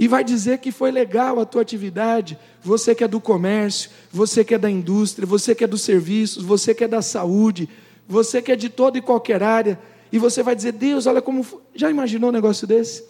e 0.01 0.07
vai 0.07 0.23
dizer 0.23 0.57
que 0.57 0.71
foi 0.71 0.89
legal 0.89 1.39
a 1.39 1.45
tua 1.45 1.61
atividade, 1.61 2.35
você 2.63 2.95
que 2.95 3.03
é 3.03 3.07
do 3.07 3.21
comércio, 3.21 3.91
você 4.11 4.43
que 4.43 4.55
é 4.55 4.57
da 4.57 4.67
indústria, 4.67 5.27
você 5.27 5.53
que 5.53 5.63
é 5.63 5.67
dos 5.67 5.83
serviços, 5.83 6.43
você 6.43 6.73
que 6.73 6.83
é 6.83 6.87
da 6.87 7.03
saúde, 7.03 7.69
você 8.07 8.41
que 8.41 8.51
é 8.51 8.55
de 8.55 8.67
toda 8.67 8.97
e 8.97 9.01
qualquer 9.01 9.43
área, 9.43 9.79
e 10.11 10.17
você 10.17 10.41
vai 10.41 10.55
dizer: 10.55 10.71
Deus, 10.71 11.05
olha 11.05 11.21
como. 11.21 11.45
Já 11.75 11.91
imaginou 11.91 12.31
um 12.31 12.33
negócio 12.33 12.65
desse? 12.65 13.03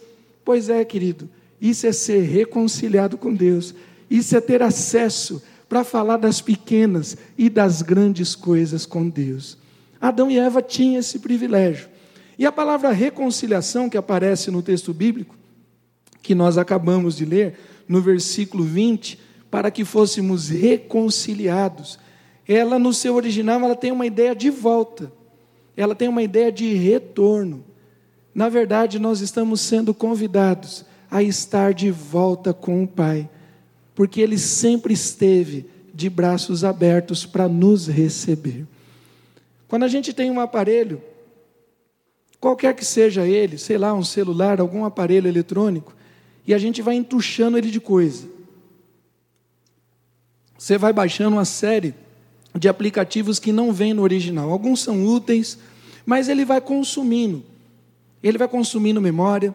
Pois 0.44 0.68
é, 0.68 0.84
querido, 0.84 1.30
isso 1.58 1.86
é 1.86 1.92
ser 1.92 2.24
reconciliado 2.24 3.16
com 3.16 3.32
Deus, 3.32 3.74
isso 4.10 4.36
é 4.36 4.40
ter 4.42 4.62
acesso 4.62 5.42
para 5.70 5.84
falar 5.84 6.18
das 6.18 6.42
pequenas 6.42 7.16
e 7.38 7.48
das 7.48 7.80
grandes 7.80 8.34
coisas 8.34 8.84
com 8.84 9.08
Deus. 9.08 9.56
Adão 9.98 10.30
e 10.30 10.38
Eva 10.38 10.60
tinham 10.60 11.00
esse 11.00 11.20
privilégio. 11.20 11.88
E 12.38 12.46
a 12.46 12.52
palavra 12.52 12.90
reconciliação 12.92 13.88
que 13.88 13.96
aparece 13.96 14.50
no 14.50 14.62
texto 14.62 14.92
bíblico, 14.92 15.36
que 16.22 16.34
nós 16.34 16.56
acabamos 16.56 17.16
de 17.16 17.24
ler, 17.24 17.58
no 17.88 18.00
versículo 18.00 18.64
20, 18.64 19.18
para 19.50 19.70
que 19.70 19.84
fôssemos 19.84 20.48
reconciliados. 20.48 21.98
Ela, 22.48 22.78
no 22.78 22.92
seu 22.92 23.14
original, 23.14 23.60
ela 23.60 23.76
tem 23.76 23.92
uma 23.92 24.06
ideia 24.06 24.34
de 24.34 24.50
volta, 24.50 25.12
ela 25.76 25.94
tem 25.94 26.08
uma 26.08 26.22
ideia 26.22 26.50
de 26.50 26.72
retorno. 26.74 27.64
Na 28.34 28.48
verdade, 28.48 28.98
nós 28.98 29.20
estamos 29.20 29.60
sendo 29.60 29.92
convidados 29.92 30.84
a 31.10 31.22
estar 31.22 31.74
de 31.74 31.90
volta 31.90 32.54
com 32.54 32.82
o 32.82 32.88
Pai, 32.88 33.28
porque 33.94 34.20
Ele 34.20 34.38
sempre 34.38 34.94
esteve 34.94 35.66
de 35.92 36.08
braços 36.08 36.64
abertos 36.64 37.26
para 37.26 37.46
nos 37.46 37.86
receber. 37.86 38.66
Quando 39.68 39.82
a 39.82 39.88
gente 39.88 40.12
tem 40.14 40.30
um 40.30 40.40
aparelho, 40.40 41.02
qualquer 42.42 42.74
que 42.74 42.84
seja 42.84 43.24
ele, 43.24 43.56
sei 43.56 43.78
lá, 43.78 43.94
um 43.94 44.02
celular, 44.02 44.60
algum 44.60 44.84
aparelho 44.84 45.28
eletrônico, 45.28 45.94
e 46.44 46.52
a 46.52 46.58
gente 46.58 46.82
vai 46.82 46.96
entuchando 46.96 47.56
ele 47.56 47.70
de 47.70 47.78
coisa. 47.78 48.28
Você 50.58 50.76
vai 50.76 50.92
baixando 50.92 51.36
uma 51.36 51.44
série 51.44 51.94
de 52.52 52.68
aplicativos 52.68 53.38
que 53.38 53.52
não 53.52 53.72
vem 53.72 53.94
no 53.94 54.02
original. 54.02 54.50
Alguns 54.50 54.80
são 54.80 55.06
úteis, 55.06 55.56
mas 56.04 56.28
ele 56.28 56.44
vai 56.44 56.60
consumindo. 56.60 57.44
Ele 58.20 58.36
vai 58.36 58.48
consumindo 58.48 59.00
memória, 59.00 59.54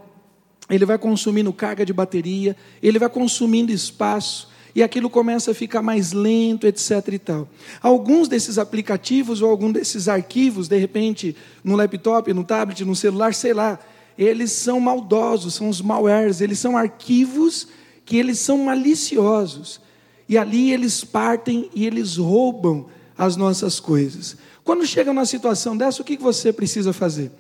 ele 0.70 0.86
vai 0.86 0.98
consumindo 0.98 1.52
carga 1.52 1.86
de 1.86 1.92
bateria, 1.92 2.56
ele 2.82 2.98
vai 2.98 3.10
consumindo 3.10 3.70
espaço, 3.70 4.48
e 4.76 4.84
aquilo 4.84 5.10
começa 5.10 5.52
a 5.52 5.54
ficar 5.54 5.82
mais 5.82 6.12
lento, 6.14 6.68
etc. 6.68 7.08
e 7.14 7.20
tal. 7.20 7.48
Alguns 7.82 8.28
desses 8.28 8.58
aplicativos 8.58 9.42
ou 9.42 9.50
algum 9.50 9.72
desses 9.72 10.08
arquivos, 10.08 10.68
de 10.68 10.78
repente, 10.78 11.36
no 11.64 11.76
laptop, 11.76 12.32
no 12.34 12.44
tablet, 12.44 12.84
no 12.86 12.96
celular, 12.96 13.34
sei 13.34 13.54
lá, 13.54 13.80
eles 14.18 14.52
são 14.52 14.80
maldosos, 14.80 15.54
são 15.54 15.70
os 15.70 15.82
malwares, 15.82 16.42
eles 16.42 16.60
são 16.60 16.76
arquivos 16.76 17.68
que 18.06 18.18
eles 18.18 18.40
são 18.40 18.58
maliciosos. 18.60 19.80
E 20.28 20.38
ali 20.38 20.72
eles 20.74 21.04
partem 21.04 21.70
e 21.74 21.86
eles 21.86 22.18
roubam 22.18 22.88
as 23.18 23.36
nossas 23.36 23.80
coisas. 23.80 24.38
Quando 24.64 24.86
chega 24.86 25.14
numa 25.14 25.26
situação 25.26 25.78
dessa, 25.78 26.02
o 26.02 26.06
que 26.06 26.18
você 26.18 26.52
precisa 26.52 26.92
fazer? 26.92 27.32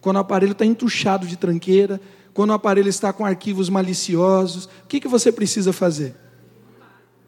Quando 0.00 0.16
o 0.16 0.20
aparelho 0.20 0.52
está 0.52 0.64
entuchado 0.64 1.26
de 1.26 1.36
tranqueira, 1.36 2.00
quando 2.34 2.50
o 2.50 2.52
aparelho 2.52 2.88
está 2.88 3.12
com 3.12 3.24
arquivos 3.24 3.70
maliciosos, 3.70 4.66
o 4.66 4.86
que 4.86 5.08
você 5.08 5.32
precisa 5.32 5.72
fazer? 5.72 6.14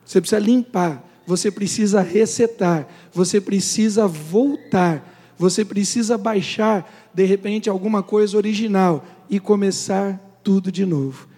Você 0.09 0.23
precisa 0.23 0.41
limpar, 0.41 1.07
você 1.27 1.51
precisa 1.51 2.01
resetar, 2.01 2.89
você 3.13 3.43
precisa 3.43 4.09
voltar, 4.09 5.35
você 5.37 5.67
precisa 5.67 6.17
baixar, 6.17 7.11
de 7.13 7.27
repente, 7.27 7.69
alguma 7.69 8.03
coisa 8.03 8.35
original 8.35 9.05
e 9.29 9.39
começar 9.39 10.41
tudo 10.43 10.73
de 10.73 10.87
novo. 10.87 11.29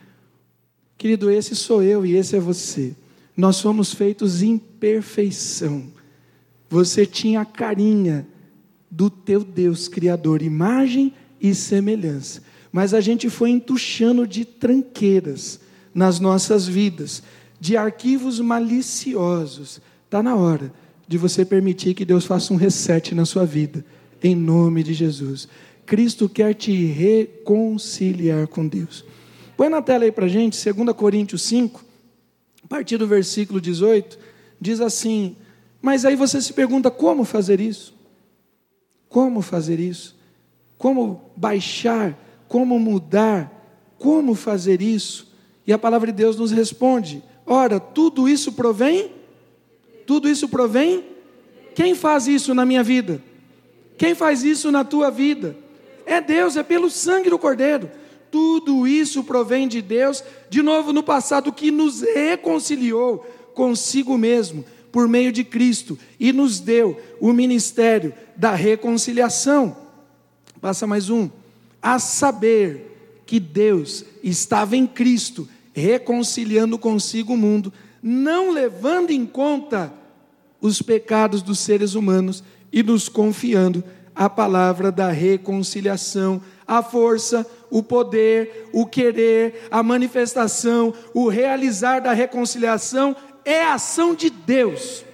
Querido, 0.97 1.29
esse 1.29 1.57
sou 1.57 1.83
eu 1.83 2.07
e 2.07 2.15
esse 2.15 2.37
é 2.37 2.39
você. 2.39 2.95
Nós 3.37 3.57
somos 3.57 3.93
feitos 3.93 4.41
em 4.41 4.57
perfeição. 4.57 5.93
Você 6.69 7.05
tinha 7.05 7.41
a 7.41 7.45
carinha 7.45 8.25
do 8.89 9.11
teu 9.11 9.43
Deus 9.43 9.89
Criador, 9.89 10.43
imagem 10.43 11.13
e 11.41 11.57
semelhança. 11.57 12.41
Mas 12.71 12.95
a 12.95 13.01
gente 13.01 13.29
foi 13.29 13.51
entuchando 13.51 14.29
de 14.29 14.45
tranqueiras 14.45 15.59
nas 15.93 16.21
nossas 16.21 16.69
vidas, 16.69 17.21
de 17.61 17.77
arquivos 17.77 18.41
maliciosos. 18.41 19.81
Está 20.07 20.23
na 20.23 20.35
hora 20.35 20.73
de 21.07 21.19
você 21.19 21.45
permitir 21.45 21.95
que 21.95 22.05
Deus 22.05 22.25
faça 22.25 22.55
um 22.55 22.57
reset 22.57 23.15
na 23.15 23.25
sua 23.25 23.45
vida, 23.45 23.85
em 24.23 24.35
nome 24.35 24.83
de 24.83 24.95
Jesus. 24.95 25.47
Cristo 25.85 26.29
quer 26.29 26.55
te 26.55 26.73
reconciliar 26.87 28.47
com 28.47 28.67
Deus. 28.67 29.05
Põe 29.57 29.69
na 29.69 29.83
tela 29.83 30.05
aí 30.05 30.13
para 30.13 30.27
gente, 30.27 30.57
2 30.73 30.97
Coríntios 30.97 31.43
5, 31.43 31.85
a 32.65 32.67
partir 32.69 32.97
do 32.97 33.07
versículo 33.07 33.61
18, 33.61 34.19
diz 34.61 34.81
assim: 34.81 35.37
Mas 35.83 36.05
aí 36.05 36.17
você 36.17 36.41
se 36.41 36.53
pergunta 36.53 36.91
como 36.91 37.25
fazer 37.25 37.61
isso? 37.61 37.93
Como 39.09 39.43
fazer 39.43 39.81
isso? 39.81 40.17
Como 40.79 41.31
baixar? 41.37 42.17
Como 42.49 42.79
mudar? 42.79 43.53
Como 43.99 44.35
fazer 44.35 44.81
isso? 44.81 45.31
E 45.67 45.73
a 45.73 45.79
palavra 45.79 46.13
de 46.13 46.19
Deus 46.19 46.37
nos 46.37 46.53
responde: 46.53 47.23
Ora, 47.53 47.81
tudo 47.81 48.29
isso 48.29 48.53
provém? 48.53 49.11
Tudo 50.07 50.29
isso 50.29 50.49
provém? 50.49 51.05
Quem 51.75 51.97
faz 51.97 52.29
isso 52.29 52.55
na 52.55 52.65
minha 52.65 52.81
vida? 52.81 53.21
Quem 53.99 54.15
faz 54.15 54.45
isso 54.45 54.71
na 54.71 54.85
tua 54.85 55.11
vida? 55.11 55.57
É 56.07 56.21
Deus, 56.21 56.57
é 56.57 56.63
pelo 56.63 56.89
sangue 56.89 57.29
do 57.29 57.41
Cordeiro. 57.41 57.91
Tudo 58.31 58.87
isso 58.87 59.25
provém 59.25 59.67
de 59.67 59.83
Deus, 59.83 60.23
de 60.49 60.63
novo 60.63 60.93
no 60.93 61.03
passado, 61.03 61.53
que 61.53 61.73
nos 61.73 62.03
reconciliou 62.03 63.27
consigo 63.53 64.17
mesmo, 64.17 64.65
por 64.93 65.09
meio 65.09 65.33
de 65.33 65.43
Cristo, 65.43 65.99
e 66.21 66.33
nos 66.33 66.61
deu 66.61 67.01
o 67.21 67.33
ministério 67.33 68.15
da 68.37 68.55
reconciliação. 68.55 69.77
Passa 70.61 70.87
mais 70.87 71.11
um. 71.11 71.29
A 71.83 71.99
saber 71.99 73.23
que 73.27 73.41
Deus 73.41 74.05
estava 74.23 74.77
em 74.77 74.87
Cristo, 74.87 75.49
reconciliando 75.73 76.79
consigo 76.79 77.35
o 77.35 77.37
mundo, 77.37 77.73
não 78.03 78.51
levando 78.51 79.11
em 79.11 79.27
conta 79.27 79.93
os 80.61 80.83
pecados 80.83 81.43
dos 81.43 81.59
seres 81.59 81.95
humanos 81.95 82.43
e 82.73 82.83
nos 82.83 83.09
confiando 83.09 83.83
a 84.15 84.29
palavra 84.29 84.93
da 84.93 85.11
reconciliação, 85.11 86.43
a 86.67 86.83
força, 86.83 87.47
o 87.71 87.83
poder, 87.83 88.69
o 88.73 88.85
querer, 88.85 89.67
a 89.71 89.83
manifestação, 89.83 90.93
o 91.15 91.29
realizar 91.29 92.01
da 92.01 92.13
reconciliação 92.13 93.17
é 93.45 93.65
ação 93.65 94.15
de 94.15 94.29
Deus, 94.29 95.05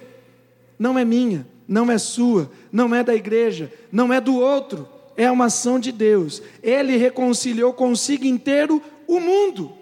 não 0.77 0.97
é 0.97 1.05
minha, 1.05 1.47
não 1.67 1.91
é 1.91 1.97
sua, 1.97 2.51
não 2.71 2.93
é 2.93 3.03
da 3.03 3.15
igreja, 3.15 3.71
não 3.91 4.11
é 4.11 4.19
do 4.19 4.35
outro, 4.35 4.87
é 5.15 5.29
uma 5.31 5.45
ação 5.45 5.79
de 5.79 5.91
Deus. 5.91 6.41
Ele 6.61 6.97
reconciliou 6.97 7.73
consigo 7.73 8.25
inteiro 8.25 8.81
o 9.07 9.19
mundo. 9.19 9.76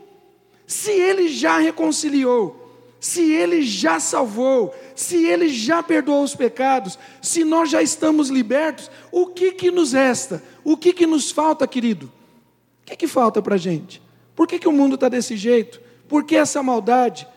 Se 0.68 0.92
ele 0.92 1.28
já 1.28 1.58
reconciliou, 1.58 2.66
se 3.00 3.32
ele 3.32 3.62
já 3.62 4.00
salvou, 4.00 4.74
se 4.96 5.26
ele 5.26 5.50
já 5.50 5.84
perdoou 5.84 6.24
os 6.24 6.36
pecados, 6.36 6.98
se 7.22 7.44
nós 7.44 7.70
já 7.70 7.82
estamos 7.82 8.30
libertos, 8.30 8.90
o 9.12 9.28
que 9.28 9.52
que 9.52 9.70
nos 9.70 9.94
resta? 9.94 10.42
O 10.64 10.76
que 10.76 10.92
que 10.92 11.06
nos 11.06 11.30
falta, 11.30 11.68
querido? 11.68 12.12
O 12.82 12.86
que 12.86 12.96
que 12.96 13.08
falta 13.08 13.42
para 13.42 13.56
a 13.56 13.60
gente? 13.60 14.02
Por 14.36 14.48
que, 14.48 14.60
que 14.60 14.68
o 14.68 14.72
mundo 14.72 14.96
está 14.96 15.08
desse 15.08 15.38
jeito? 15.38 15.80
Por 16.10 16.24
que 16.24 16.36
essa 16.36 16.62
maldade? 16.62 17.28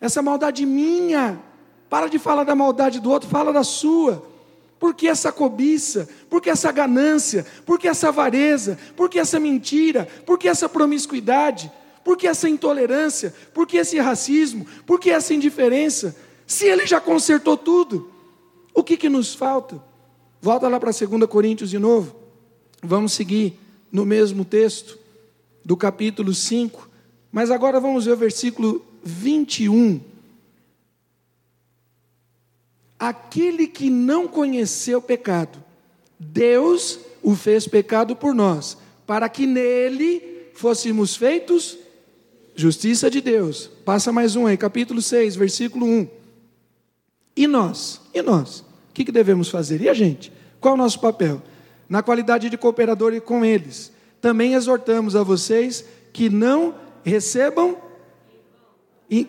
Essa 0.00 0.20
maldade 0.20 0.66
minha. 0.66 1.40
Para 1.88 2.08
de 2.08 2.18
falar 2.18 2.44
da 2.44 2.54
maldade 2.54 3.00
do 3.00 3.10
outro, 3.10 3.28
fala 3.28 3.52
da 3.52 3.64
sua. 3.64 4.26
Por 4.78 4.94
que 4.94 5.08
essa 5.08 5.32
cobiça? 5.32 6.08
Por 6.28 6.42
que 6.42 6.50
essa 6.50 6.70
ganância? 6.70 7.46
Por 7.64 7.78
que 7.78 7.88
essa 7.88 8.08
avareza? 8.08 8.78
Por 8.96 9.08
que 9.08 9.18
essa 9.18 9.40
mentira? 9.40 10.06
Por 10.26 10.38
que 10.38 10.48
essa 10.48 10.68
promiscuidade? 10.68 11.72
Por 12.04 12.18
que 12.18 12.26
essa 12.26 12.48
intolerância? 12.48 13.34
Por 13.54 13.66
que 13.66 13.78
esse 13.78 13.98
racismo? 13.98 14.66
Por 14.86 15.00
que 15.00 15.10
essa 15.10 15.32
indiferença? 15.32 16.14
Se 16.46 16.66
ele 16.66 16.86
já 16.86 17.00
consertou 17.00 17.56
tudo, 17.56 18.10
o 18.74 18.84
que, 18.84 18.96
que 18.96 19.08
nos 19.08 19.34
falta? 19.34 19.82
Volta 20.40 20.68
lá 20.68 20.78
para 20.78 20.90
2 20.90 21.24
Coríntios 21.28 21.70
de 21.70 21.78
novo. 21.78 22.14
Vamos 22.82 23.14
seguir 23.14 23.58
no 23.90 24.04
mesmo 24.04 24.44
texto, 24.44 24.98
do 25.64 25.76
capítulo 25.76 26.34
5. 26.34 26.90
Mas 27.32 27.50
agora 27.50 27.80
vamos 27.80 28.04
ver 28.04 28.12
o 28.12 28.16
versículo 28.16 28.84
21. 29.02 30.00
Aquele 32.98 33.66
que 33.66 33.88
não 33.88 34.28
conheceu 34.28 35.00
pecado, 35.00 35.62
Deus 36.18 36.98
o 37.22 37.34
fez 37.34 37.66
pecado 37.66 38.14
por 38.14 38.34
nós, 38.34 38.76
para 39.06 39.28
que 39.28 39.46
nele 39.46 40.50
fôssemos 40.54 41.16
feitos 41.16 41.78
Justiça 42.56 43.10
de 43.10 43.20
Deus. 43.20 43.68
Passa 43.84 44.12
mais 44.12 44.36
um 44.36 44.46
aí, 44.46 44.56
capítulo 44.56 45.02
6, 45.02 45.34
versículo 45.34 45.86
1. 45.86 46.08
E 47.36 47.46
nós? 47.48 48.00
E 48.14 48.22
nós? 48.22 48.60
O 48.60 48.92
que, 48.94 49.04
que 49.04 49.10
devemos 49.10 49.48
fazer? 49.48 49.80
E 49.80 49.88
a 49.88 49.94
gente? 49.94 50.32
Qual 50.60 50.74
o 50.74 50.76
nosso 50.76 51.00
papel? 51.00 51.42
Na 51.88 52.02
qualidade 52.02 52.48
de 52.48 52.56
cooperador 52.56 53.20
com 53.22 53.44
eles. 53.44 53.92
Também 54.20 54.54
exortamos 54.54 55.16
a 55.16 55.22
vocês 55.22 55.84
que 56.12 56.30
não 56.30 56.74
recebam 57.04 57.76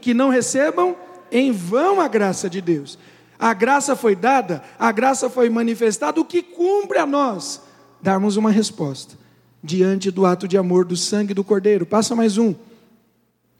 que 0.02 0.14
não 0.14 0.30
recebam 0.30 0.96
em 1.32 1.52
vão 1.52 2.00
a 2.00 2.08
graça 2.08 2.50
de 2.50 2.62
Deus. 2.62 2.98
A 3.38 3.54
graça 3.54 3.96
foi 3.96 4.16
dada, 4.16 4.64
a 4.80 4.92
graça 4.92 5.30
foi 5.30 5.50
manifestada, 5.50 6.20
o 6.20 6.26
que 6.26 6.42
cumpre 6.42 6.98
a 6.98 7.06
nós 7.06 7.62
darmos 8.02 8.38
uma 8.38 8.50
resposta 8.50 9.16
diante 9.62 10.10
do 10.10 10.26
ato 10.26 10.48
de 10.48 10.58
amor 10.58 10.86
do 10.86 10.96
sangue 10.96 11.34
do 11.34 11.44
Cordeiro. 11.44 11.86
Passa 11.86 12.16
mais 12.16 12.38
um 12.38 12.56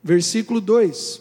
versículo 0.06 0.62
2. 0.62 1.20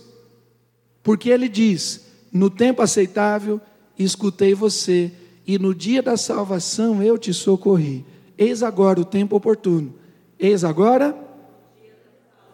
Porque 1.03 1.31
ele 1.31 1.49
diz: 1.49 2.05
No 2.31 2.51
tempo 2.51 2.83
aceitável 2.83 3.59
escutei 3.99 4.55
você, 4.55 5.11
e 5.47 5.59
no 5.59 5.75
dia 5.75 6.03
da 6.03 6.19
salvação 6.19 7.03
eu 7.03 7.17
te 7.17 7.33
socorri. 7.33 8.05
Eis 8.37 8.63
agora 8.63 9.01
o 9.01 9.05
tempo 9.05 9.37
oportuno. 9.37 9.95
Eis 10.39 10.65
agora 10.65 11.17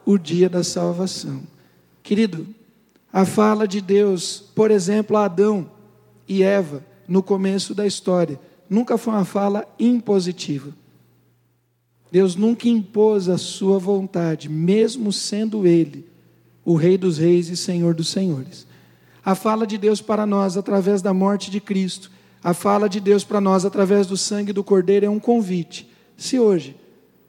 o 0.07 0.17
dia 0.17 0.49
da 0.49 0.63
salvação. 0.63 1.43
Querido, 2.03 2.47
a 3.13 3.25
fala 3.25 3.67
de 3.67 3.81
Deus, 3.81 4.45
por 4.55 4.71
exemplo, 4.71 5.17
a 5.17 5.25
Adão 5.25 5.71
e 6.29 6.43
Eva, 6.43 6.85
no 7.09 7.23
começo 7.23 7.75
da 7.75 7.87
história, 7.87 8.39
nunca 8.69 8.97
foi 8.97 9.15
uma 9.15 9.25
fala 9.25 9.67
impositiva. 9.79 10.73
Deus 12.13 12.37
nunca 12.37 12.69
impôs 12.69 13.29
a 13.29 13.39
sua 13.39 13.79
vontade, 13.79 14.49
mesmo 14.49 15.13
sendo 15.13 15.67
Ele 15.67 16.10
o 16.65 16.75
Rei 16.75 16.99
dos 16.99 17.19
Reis 17.19 17.49
e 17.49 17.57
Senhor 17.57 17.95
dos 17.95 18.09
Senhores. 18.09 18.67
A 19.25 19.35
fala 19.35 19.67
de 19.67 19.77
Deus 19.77 20.01
para 20.01 20.27
nós, 20.27 20.57
através 20.57 21.03
da 21.03 21.13
morte 21.13 21.51
de 21.51 21.61
Cristo, 21.61 22.11
A 22.43 22.55
fala 22.55 22.89
de 22.89 23.01
Deus 23.01 23.23
para 23.23 23.41
nós 23.41 23.65
através 23.65 24.07
do 24.07 24.17
sangue 24.17 24.53
do 24.53 24.65
Cordeiro 24.65 25.05
é 25.05 25.11
um 25.11 25.21
convite. 25.21 25.89
Se 26.17 26.39
hoje 26.39 26.75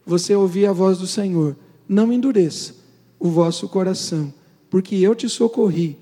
você 0.06 0.34
ouvir 0.34 0.66
a 0.66 0.72
voz 0.72 0.98
do 0.98 1.08
Senhor, 1.08 1.56
não 1.88 2.12
endureça 2.14 2.76
o 3.20 3.30
vosso 3.30 3.68
coração, 3.68 4.34
porque 4.70 4.96
eu 4.96 5.14
te 5.14 5.28
socorri 5.28 5.98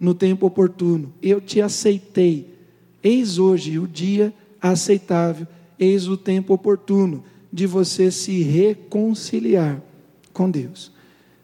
no 0.00 0.14
tempo 0.14 0.46
oportuno, 0.46 1.12
eu 1.22 1.40
te 1.40 1.60
aceitei. 1.60 2.54
Eis 3.02 3.38
hoje 3.38 3.78
o 3.78 3.86
dia 3.86 4.32
aceitável, 4.60 5.46
eis 5.78 6.08
o 6.08 6.16
tempo 6.16 6.54
oportuno 6.54 7.22
de 7.52 7.66
você 7.66 8.10
se 8.10 8.42
reconciliar 8.42 9.80
com 10.32 10.50
Deus. 10.50 10.90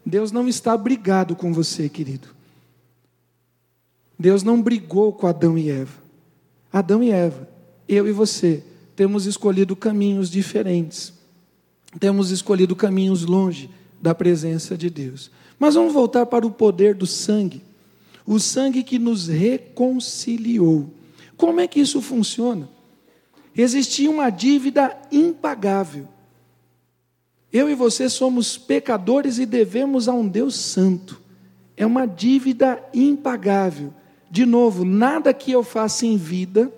Deus 0.05 0.31
não 0.31 0.47
está 0.47 0.75
brigado 0.75 1.35
com 1.35 1.53
você, 1.53 1.87
querido. 1.87 2.29
Deus 4.17 4.43
não 4.43 4.61
brigou 4.61 5.13
com 5.13 5.27
Adão 5.27 5.57
e 5.57 5.69
Eva. 5.69 6.01
Adão 6.71 7.03
e 7.03 7.11
Eva, 7.11 7.47
eu 7.87 8.07
e 8.07 8.11
você, 8.11 8.63
temos 8.95 9.25
escolhido 9.25 9.75
caminhos 9.75 10.29
diferentes. 10.29 11.13
Temos 11.99 12.31
escolhido 12.31 12.75
caminhos 12.75 13.25
longe 13.25 13.69
da 14.01 14.15
presença 14.15 14.77
de 14.77 14.89
Deus. 14.89 15.31
Mas 15.59 15.75
vamos 15.75 15.93
voltar 15.93 16.25
para 16.25 16.45
o 16.45 16.51
poder 16.51 16.95
do 16.95 17.05
sangue. 17.05 17.61
O 18.25 18.39
sangue 18.39 18.83
que 18.83 18.97
nos 18.97 19.27
reconciliou. 19.27 20.89
Como 21.35 21.59
é 21.59 21.67
que 21.67 21.79
isso 21.79 22.01
funciona? 22.01 22.69
Existia 23.55 24.09
uma 24.09 24.29
dívida 24.29 24.97
impagável. 25.11 26.07
Eu 27.51 27.69
e 27.69 27.75
você 27.75 28.09
somos 28.09 28.57
pecadores 28.57 29.37
e 29.37 29.45
devemos 29.45 30.07
a 30.07 30.13
um 30.13 30.27
Deus 30.27 30.55
santo. 30.55 31.21
É 31.75 31.85
uma 31.85 32.05
dívida 32.05 32.81
impagável. 32.93 33.93
De 34.29 34.45
novo, 34.45 34.85
nada 34.85 35.33
que 35.33 35.51
eu 35.51 35.63
faça 35.63 36.05
em 36.05 36.15
vida, 36.15 36.71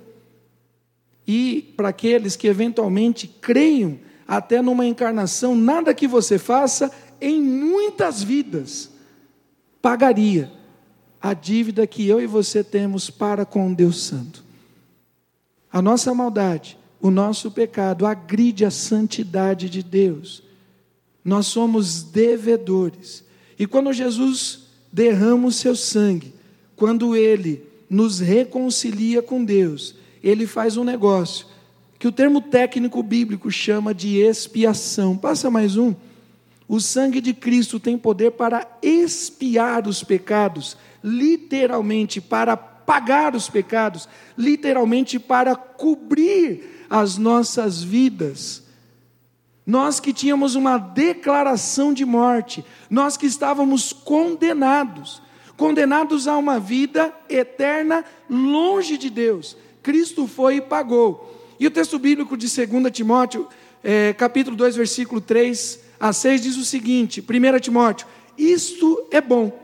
e 1.28 1.74
para 1.78 1.90
aqueles 1.90 2.36
que 2.36 2.48
eventualmente 2.48 3.28
creiam 3.28 4.00
até 4.28 4.62
numa 4.62 4.86
encarnação, 4.86 5.56
nada 5.56 5.94
que 5.94 6.08
você 6.08 6.38
faça 6.38 6.92
em 7.22 7.42
muitas 7.42 8.22
vidas 8.24 8.92
pagaria 9.82 10.50
a 11.22 11.34
dívida 11.34 11.86
que 11.86 12.08
eu 12.08 12.22
e 12.22 12.26
você 12.26 12.64
temos 12.64 13.10
para 13.10 13.46
com 13.46 13.74
Deus 13.74 14.04
Santo. 14.04 14.44
A 15.72 15.82
nossa 15.82 16.14
maldade, 16.14 16.78
o 17.02 17.12
nosso 17.12 17.52
pecado 17.52 18.06
agride 18.06 18.66
a 18.66 18.72
santidade 18.72 19.70
de 19.70 19.84
Deus. 19.84 20.44
Nós 21.24 21.48
somos 21.48 22.04
devedores. 22.04 23.24
E 23.58 23.66
quando 23.66 23.94
Jesus 23.94 24.64
derrama 24.92 25.48
o 25.48 25.52
seu 25.52 25.76
sangue, 25.76 26.34
quando 26.76 27.16
ele 27.16 27.64
nos 27.90 28.20
reconcilia 28.20 29.22
com 29.22 29.44
Deus, 29.44 29.96
ele 30.24 30.48
faz 30.48 30.78
um 30.78 30.84
negócio 30.84 31.48
que 32.04 32.08
o 32.08 32.12
termo 32.12 32.42
técnico 32.42 33.02
bíblico 33.02 33.50
chama 33.50 33.94
de 33.94 34.18
expiação. 34.18 35.16
Passa 35.16 35.50
mais 35.50 35.78
um. 35.78 35.96
O 36.68 36.80
sangue 36.80 37.22
de 37.22 37.34
Cristo 37.34 37.80
tem 37.80 37.98
poder 37.98 38.32
para 38.32 38.68
expiar 38.82 39.88
os 39.88 40.04
pecados, 40.04 40.76
literalmente 41.04 42.20
para 42.20 42.58
pagar 42.58 43.36
os 43.36 43.50
pecados, 43.50 44.10
literalmente 44.38 45.20
para 45.20 45.56
cobrir 45.56 46.86
as 46.90 47.18
nossas 47.18 47.82
vidas. 47.82 48.63
Nós 49.66 50.00
que 50.00 50.12
tínhamos 50.12 50.56
uma 50.56 50.78
declaração 50.78 51.94
de 51.94 52.06
morte, 52.06 52.66
nós 52.90 53.16
que 53.16 53.26
estávamos 53.26 53.94
condenados, 53.94 55.22
condenados 55.56 56.28
a 56.28 56.38
uma 56.38 56.60
vida 56.60 57.14
eterna 57.30 58.04
longe 58.30 58.98
de 58.98 59.10
Deus. 59.10 59.56
Cristo 59.82 60.28
foi 60.28 60.58
e 60.58 60.62
pagou. 60.62 61.34
E 61.60 61.66
o 61.66 61.72
texto 61.72 61.98
bíblico 61.98 62.36
de 62.36 62.48
2 62.48 62.92
Timóteo, 62.92 63.48
é, 63.84 64.12
capítulo 64.14 64.56
2, 64.58 64.76
versículo 64.76 65.22
3 65.22 65.80
a 66.00 66.12
6, 66.12 66.42
diz 66.42 66.58
o 66.58 66.66
seguinte: 66.66 67.22
1 67.22 67.60
Timóteo, 67.60 68.08
isto 68.38 69.08
é 69.12 69.22
bom 69.22 69.60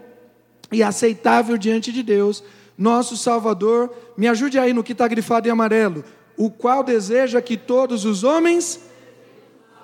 e 0.72 0.84
aceitável 0.84 1.58
diante 1.58 1.92
de 1.92 2.04
Deus, 2.04 2.44
nosso 2.78 3.18
Salvador. 3.18 3.94
Me 4.16 4.28
ajude 4.28 4.60
aí 4.60 4.74
no 4.74 4.84
que 4.84 4.92
está 4.92 5.08
grifado 5.08 5.48
em 5.48 5.52
amarelo. 5.52 6.04
O 6.38 6.50
qual 6.50 6.84
deseja 6.84 7.42
que 7.42 7.58
todos 7.58 8.06
os 8.06 8.24
homens, 8.24 8.80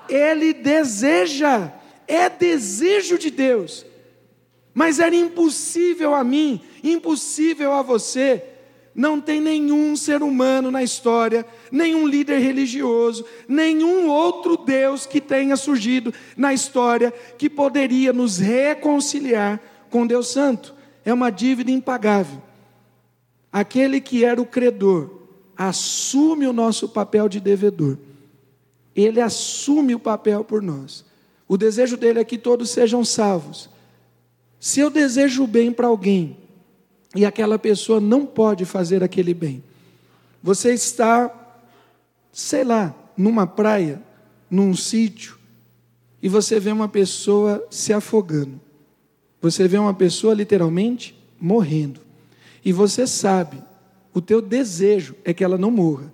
ele 0.09 0.53
deseja, 0.53 1.71
é 2.07 2.29
desejo 2.29 3.17
de 3.17 3.29
Deus, 3.29 3.85
mas 4.73 4.99
era 4.99 5.15
impossível 5.15 6.13
a 6.13 6.23
mim, 6.23 6.61
impossível 6.83 7.71
a 7.73 7.81
você. 7.81 8.43
Não 8.93 9.19
tem 9.19 9.41
nenhum 9.41 9.95
ser 9.95 10.23
humano 10.23 10.71
na 10.71 10.81
história, 10.81 11.45
nenhum 11.69 12.07
líder 12.07 12.39
religioso, 12.39 13.25
nenhum 13.47 14.07
outro 14.07 14.55
Deus 14.55 15.05
que 15.05 15.19
tenha 15.19 15.57
surgido 15.57 16.13
na 16.37 16.53
história 16.53 17.13
que 17.37 17.49
poderia 17.49 18.13
nos 18.13 18.37
reconciliar 18.37 19.59
com 19.89 20.07
Deus 20.07 20.29
Santo. 20.29 20.73
É 21.03 21.13
uma 21.13 21.29
dívida 21.29 21.71
impagável. 21.71 22.41
Aquele 23.51 23.99
que 23.99 24.23
era 24.23 24.41
o 24.41 24.45
credor 24.45 25.09
assume 25.57 26.47
o 26.47 26.53
nosso 26.53 26.89
papel 26.89 27.29
de 27.29 27.39
devedor. 27.39 27.97
Ele 28.95 29.19
assume 29.19 29.93
o 29.93 29.99
papel 29.99 30.43
por 30.43 30.62
nós. 30.62 31.03
O 31.47 31.58
desejo 31.58 31.97
dele 31.97 32.19
é 32.19 32.23
que 32.23 32.38
todos 32.38 32.69
sejam 32.69 33.03
salvos. 33.03 33.69
Se 34.60 34.79
eu 34.79 34.89
desejo 34.89 35.45
bem 35.45 35.71
para 35.71 35.88
alguém 35.88 36.38
e 37.13 37.25
aquela 37.25 37.60
pessoa 37.60 37.99
não 37.99 38.25
pode 38.25 38.65
fazer 38.65 39.03
aquele 39.03 39.34
bem, 39.34 39.63
você 40.41 40.73
está, 40.73 41.29
sei 42.31 42.63
lá, 42.63 42.95
numa 43.17 43.45
praia, 43.45 44.01
num 44.49 44.75
sítio, 44.75 45.38
e 46.21 46.29
você 46.29 46.60
vê 46.60 46.71
uma 46.71 46.88
pessoa 46.88 47.65
se 47.69 47.93
afogando. 47.93 48.60
Você 49.41 49.67
vê 49.67 49.77
uma 49.77 49.93
pessoa 49.93 50.34
literalmente 50.34 51.15
morrendo. 51.39 51.99
E 52.63 52.71
você 52.71 53.05
sabe, 53.05 53.62
o 54.13 54.21
teu 54.21 54.41
desejo 54.41 55.15
é 55.23 55.34
que 55.34 55.43
ela 55.43 55.58
não 55.58 55.69
morra 55.69 56.12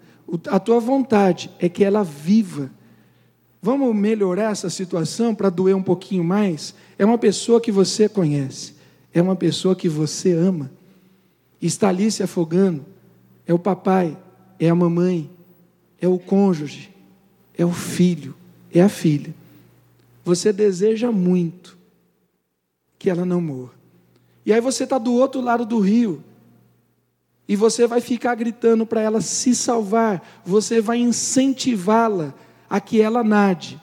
a 0.48 0.60
tua 0.60 0.80
vontade 0.80 1.50
é 1.60 1.67
que 1.67 1.84
ela 1.84 2.04
viva. 2.04 2.72
Vamos 3.62 3.96
melhorar 3.96 4.52
essa 4.52 4.70
situação 4.70 5.36
para 5.36 5.50
doer 5.50 5.76
um 5.76 5.84
pouquinho 5.84 6.24
mais? 6.24 6.74
É 6.98 7.06
uma 7.06 7.17
pessoa 7.17 7.62
que 7.62 7.72
você 7.72 8.08
conhece, 8.10 8.74
é 9.13 9.22
uma 9.22 9.36
pessoa 9.36 9.76
que 9.76 9.89
você 9.89 10.34
ama, 10.34 10.72
está 11.62 11.89
ali 11.89 12.12
se 12.12 12.24
afogando. 12.24 12.86
É 13.46 13.54
o 13.54 13.60
papai, 13.60 14.17
é 14.60 14.70
a 14.70 14.76
mamãe, 14.76 15.30
é 16.00 16.08
o 16.08 16.17
cônjuge, 16.17 16.89
é 17.58 17.65
o 17.65 17.72
filho, 17.72 18.34
é 18.74 18.82
a 18.82 18.89
filha. 18.89 19.34
Você 20.24 20.54
deseja 20.54 21.12
muito 21.12 21.78
que 22.98 23.10
ela 23.10 23.26
não 23.26 23.41
morra. 23.41 23.72
E 24.46 24.54
aí 24.54 24.62
você 24.62 24.84
está 24.84 24.98
do 24.98 25.13
outro 25.13 25.41
lado 25.41 25.65
do 25.65 25.80
rio, 25.80 26.24
e 27.52 27.56
você 27.58 27.86
vai 27.86 28.00
ficar 28.00 28.34
gritando 28.34 28.86
para 28.86 29.02
ela 29.02 29.20
se 29.20 29.54
salvar, 29.54 30.26
você 30.46 30.80
vai 30.80 31.00
incentivá-la 31.00 32.34
a 32.70 32.80
que 32.80 33.02
ela 33.02 33.26
nade. 33.26 33.78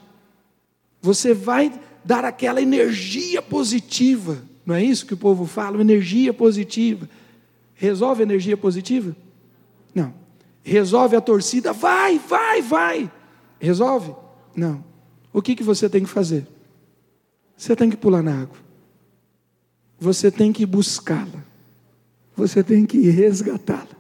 Você 1.03 1.35
vai 1.35 1.79
dar 2.03 2.25
aquela 2.25 2.63
energia 2.63 3.43
positiva, 3.43 4.43
não 4.65 4.75
é 4.75 4.83
isso 4.83 5.05
que 5.05 5.13
o 5.13 5.19
povo 5.19 5.45
fala? 5.45 5.83
Energia 5.83 6.33
positiva. 6.33 7.11
Resolve 7.75 8.23
a 8.23 8.25
energia 8.25 8.57
positiva? 8.57 9.15
Não. 9.95 10.15
Resolve 10.65 11.15
a 11.15 11.21
torcida? 11.21 11.71
Vai, 11.71 12.19
vai, 12.19 12.63
vai. 12.63 13.13
Resolve? 13.61 14.15
Não. 14.57 14.83
O 15.31 15.43
que, 15.43 15.55
que 15.55 15.63
você 15.63 15.91
tem 15.91 16.05
que 16.05 16.11
fazer? 16.11 16.47
Você 17.55 17.77
tem 17.77 17.91
que 17.91 17.99
pular 17.99 18.23
na 18.23 18.33
água. 18.45 18.57
Você 20.01 20.31
tem 20.31 20.55
que 20.55 20.65
buscá-la 20.65 21.48
você 22.39 22.63
tem 22.63 22.87
que 22.87 23.11
resgatá-la. 23.11 23.99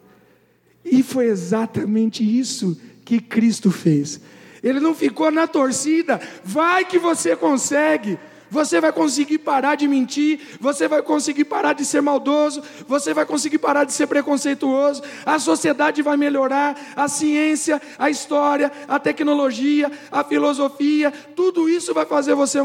E 0.84 1.02
foi 1.02 1.26
exatamente 1.26 2.22
isso 2.22 2.80
que 3.04 3.20
Cristo 3.20 3.70
fez. 3.72 4.20
Ele 4.62 4.78
não 4.78 4.94
ficou 4.94 5.30
na 5.30 5.48
torcida, 5.48 6.20
vai 6.44 6.84
que 6.84 7.00
você 7.00 7.34
consegue. 7.34 8.16
Você 8.50 8.80
vai 8.80 8.92
conseguir 8.92 9.38
parar 9.38 9.74
de 9.74 9.86
mentir, 9.86 10.40
você 10.58 10.88
vai 10.88 11.02
conseguir 11.02 11.44
parar 11.44 11.74
de 11.74 11.84
ser 11.84 12.00
maldoso, 12.00 12.62
você 12.86 13.12
vai 13.12 13.26
conseguir 13.26 13.58
parar 13.58 13.84
de 13.84 13.92
ser 13.92 14.06
preconceituoso, 14.06 15.02
a 15.26 15.38
sociedade 15.38 16.00
vai 16.00 16.16
melhorar, 16.16 16.94
a 16.96 17.08
ciência, 17.08 17.82
a 17.98 18.08
história, 18.08 18.72
a 18.88 18.98
tecnologia, 18.98 19.92
a 20.10 20.24
filosofia, 20.24 21.12
tudo 21.36 21.68
isso 21.68 21.92
vai 21.92 22.06
fazer 22.06 22.34
você 22.34 22.58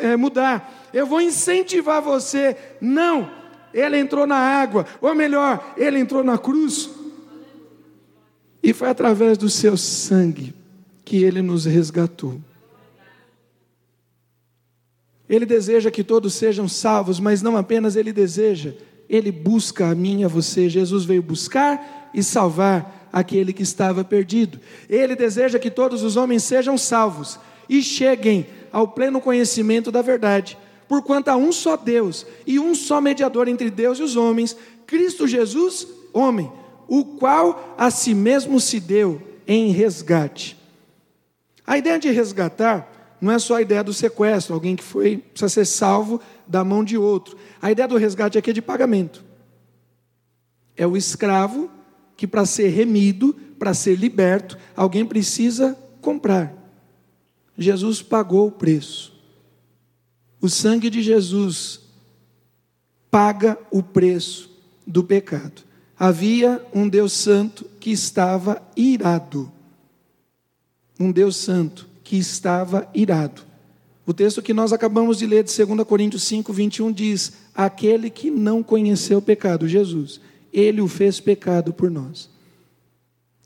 eh, 0.00 0.16
mudar. 0.16 0.88
Eu 0.94 1.04
vou 1.04 1.20
incentivar 1.20 2.00
você, 2.00 2.56
não, 2.80 3.30
ele 3.72 3.98
entrou 3.98 4.26
na 4.26 4.36
água, 4.36 4.86
ou 5.00 5.14
melhor, 5.14 5.74
ele 5.76 5.98
entrou 5.98 6.24
na 6.24 6.38
cruz. 6.38 6.90
E 8.62 8.72
foi 8.72 8.88
através 8.88 9.38
do 9.38 9.48
seu 9.48 9.76
sangue 9.76 10.54
que 11.04 11.22
ele 11.22 11.40
nos 11.40 11.64
resgatou. 11.64 12.40
Ele 15.28 15.44
deseja 15.44 15.90
que 15.90 16.02
todos 16.02 16.34
sejam 16.34 16.66
salvos, 16.66 17.20
mas 17.20 17.42
não 17.42 17.56
apenas 17.56 17.96
ele 17.96 18.12
deseja, 18.12 18.72
ele 19.08 19.30
busca 19.30 19.88
a 19.88 19.94
mim 19.94 20.20
e 20.20 20.24
a 20.24 20.28
você. 20.28 20.68
Jesus 20.68 21.04
veio 21.04 21.22
buscar 21.22 22.10
e 22.14 22.22
salvar 22.22 23.08
aquele 23.12 23.52
que 23.52 23.62
estava 23.62 24.04
perdido. 24.04 24.58
Ele 24.88 25.14
deseja 25.14 25.58
que 25.58 25.70
todos 25.70 26.02
os 26.02 26.16
homens 26.16 26.42
sejam 26.44 26.78
salvos 26.78 27.38
e 27.68 27.82
cheguem 27.82 28.46
ao 28.72 28.88
pleno 28.88 29.20
conhecimento 29.20 29.90
da 29.92 30.02
verdade. 30.02 30.56
Porquanto 30.88 31.30
há 31.30 31.36
um 31.36 31.52
só 31.52 31.76
Deus 31.76 32.26
e 32.46 32.58
um 32.58 32.74
só 32.74 33.00
mediador 33.00 33.46
entre 33.46 33.70
Deus 33.70 33.98
e 33.98 34.02
os 34.02 34.16
homens, 34.16 34.56
Cristo 34.86 35.28
Jesus, 35.28 35.86
homem, 36.12 36.50
o 36.88 37.04
qual 37.04 37.74
a 37.76 37.90
si 37.90 38.14
mesmo 38.14 38.58
se 38.58 38.80
deu 38.80 39.20
em 39.46 39.70
resgate. 39.70 40.56
A 41.66 41.76
ideia 41.76 41.98
de 41.98 42.10
resgatar 42.10 43.16
não 43.20 43.30
é 43.30 43.38
só 43.38 43.56
a 43.56 43.62
ideia 43.62 43.84
do 43.84 43.92
sequestro, 43.92 44.54
alguém 44.54 44.74
que 44.74 44.82
foi 44.82 45.18
precisa 45.18 45.48
ser 45.48 45.64
salvo 45.66 46.20
da 46.46 46.64
mão 46.64 46.82
de 46.82 46.96
outro. 46.96 47.36
A 47.60 47.70
ideia 47.70 47.86
do 47.86 47.96
resgate 47.96 48.38
aqui 48.38 48.50
é 48.50 48.54
de 48.54 48.62
pagamento. 48.62 49.22
É 50.76 50.86
o 50.86 50.96
escravo 50.96 51.70
que 52.16 52.26
para 52.26 52.46
ser 52.46 52.68
remido, 52.68 53.34
para 53.58 53.74
ser 53.74 53.96
liberto, 53.96 54.56
alguém 54.74 55.04
precisa 55.04 55.76
comprar. 56.00 56.54
Jesus 57.56 58.00
pagou 58.00 58.46
o 58.46 58.52
preço. 58.52 59.17
O 60.40 60.48
sangue 60.48 60.88
de 60.88 61.02
Jesus 61.02 61.80
paga 63.10 63.58
o 63.70 63.82
preço 63.82 64.50
do 64.86 65.02
pecado. 65.02 65.62
Havia 65.98 66.64
um 66.72 66.88
Deus 66.88 67.12
santo 67.12 67.64
que 67.80 67.90
estava 67.90 68.62
irado. 68.76 69.50
Um 70.98 71.10
Deus 71.10 71.36
santo 71.36 71.88
que 72.04 72.16
estava 72.16 72.88
irado. 72.94 73.42
O 74.06 74.14
texto 74.14 74.40
que 74.40 74.54
nós 74.54 74.72
acabamos 74.72 75.18
de 75.18 75.26
ler 75.26 75.44
de 75.44 75.64
2 75.64 75.86
Coríntios 75.86 76.22
5, 76.22 76.52
21 76.52 76.92
diz: 76.92 77.32
Aquele 77.54 78.08
que 78.08 78.30
não 78.30 78.62
conheceu 78.62 79.18
o 79.18 79.22
pecado, 79.22 79.68
Jesus, 79.68 80.20
ele 80.52 80.80
o 80.80 80.88
fez 80.88 81.20
pecado 81.20 81.72
por 81.72 81.90
nós. 81.90 82.30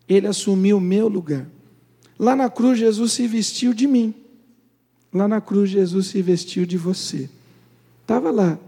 Ele 0.09 0.27
assumiu 0.27 0.77
o 0.77 0.81
meu 0.81 1.09
lugar. 1.09 1.49
Lá 2.19 2.37
na 2.37 2.49
cruz, 2.49 2.79
Jesus 2.79 3.13
se 3.13 3.27
vestiu 3.27 3.73
de 3.75 3.87
mim. 3.87 4.15
Lá 5.13 5.29
na 5.29 5.41
cruz, 5.41 5.71
Jesus 5.71 6.07
se 6.07 6.23
vestiu 6.23 6.65
de 6.65 6.79
você. 6.79 7.29
Estava 8.01 8.31
lá 8.31 8.59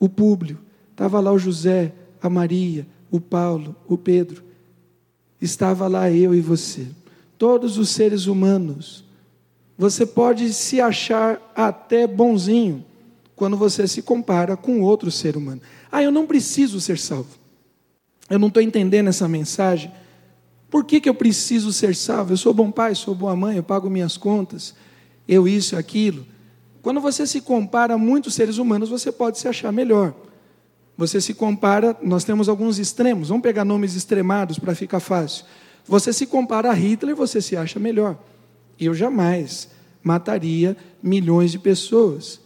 o 0.00 0.08
Públio, 0.08 0.58
estava 0.90 1.20
lá 1.20 1.32
o 1.32 1.38
José, 1.38 1.92
a 2.22 2.30
Maria, 2.30 2.86
o 3.10 3.20
Paulo, 3.20 3.76
o 3.86 3.96
Pedro. 3.98 4.42
Estava 5.40 5.86
lá 5.86 6.10
eu 6.10 6.34
e 6.34 6.40
você. 6.40 6.86
Todos 7.38 7.76
os 7.76 7.90
seres 7.90 8.26
humanos. 8.26 9.04
Você 9.76 10.06
pode 10.06 10.52
se 10.52 10.80
achar 10.80 11.52
até 11.54 12.06
bonzinho 12.06 12.84
quando 13.36 13.56
você 13.56 13.86
se 13.86 14.00
compara 14.00 14.56
com 14.56 14.80
outro 14.80 15.10
ser 15.10 15.36
humano. 15.36 15.60
Ah, 15.90 16.02
eu 16.02 16.10
não 16.10 16.26
preciso 16.26 16.80
ser 16.80 16.98
salvo. 16.98 17.36
Eu 18.30 18.38
não 18.38 18.48
estou 18.48 18.62
entendendo 18.62 19.08
essa 19.08 19.28
mensagem. 19.28 19.92
Por 20.70 20.84
que, 20.84 21.00
que 21.00 21.08
eu 21.08 21.14
preciso 21.14 21.72
ser 21.72 21.94
salvo? 21.94 22.32
Eu 22.32 22.36
sou 22.36 22.54
bom 22.54 22.70
pai, 22.70 22.94
sou 22.94 23.14
boa 23.14 23.36
mãe, 23.36 23.56
eu 23.56 23.62
pago 23.62 23.90
minhas 23.90 24.16
contas, 24.16 24.74
eu 25.26 25.48
isso, 25.48 25.76
aquilo. 25.76 26.26
Quando 26.82 27.00
você 27.00 27.26
se 27.26 27.40
compara 27.40 27.94
a 27.94 27.98
muitos 27.98 28.34
seres 28.34 28.58
humanos, 28.58 28.88
você 28.88 29.10
pode 29.10 29.38
se 29.38 29.48
achar 29.48 29.72
melhor. 29.72 30.14
Você 30.96 31.20
se 31.20 31.34
compara, 31.34 31.96
nós 32.02 32.24
temos 32.24 32.48
alguns 32.48 32.78
extremos, 32.78 33.28
vamos 33.28 33.42
pegar 33.42 33.64
nomes 33.64 33.94
extremados 33.96 34.58
para 34.58 34.74
ficar 34.74 35.00
fácil. 35.00 35.44
Você 35.86 36.12
se 36.12 36.26
compara 36.26 36.70
a 36.70 36.74
Hitler, 36.74 37.16
você 37.16 37.40
se 37.40 37.56
acha 37.56 37.80
melhor. 37.80 38.16
Eu 38.78 38.94
jamais 38.94 39.68
mataria 40.02 40.76
milhões 41.02 41.50
de 41.50 41.58
pessoas. 41.58 42.40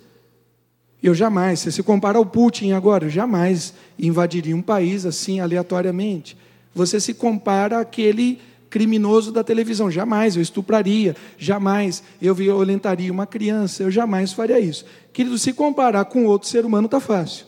Eu 1.03 1.15
jamais, 1.15 1.61
você 1.61 1.71
se 1.71 1.83
compara 1.83 2.19
ao 2.19 2.27
Putin 2.27 2.73
agora, 2.73 3.07
eu 3.07 3.11
jamais 3.11 3.75
invadiria 3.99 4.57
um 4.57 4.63
país 4.63 5.05
assim 5.05 5.41
aleatoriamente. 5.41 6.37
Você 6.75 7.01
se 7.01 7.15
compara 7.15 7.79
àquele 7.81 8.41
criminoso 8.69 9.33
da 9.33 9.43
televisão, 9.43 9.91
jamais 9.91 10.37
eu 10.37 10.43
estupraria, 10.43 11.17
jamais 11.37 12.03
eu 12.21 12.35
violentaria 12.35 13.13
uma 13.13 13.27
criança, 13.27 13.83
eu 13.83 13.91
jamais 13.91 14.33
faria 14.33 14.61
isso. 14.61 14.85
Querido, 15.13 15.39
se 15.39 15.53
comparar 15.53 16.05
com 16.05 16.27
outro 16.27 16.49
ser 16.49 16.65
humano 16.65 16.87
está 16.87 17.01
fácil. 17.01 17.47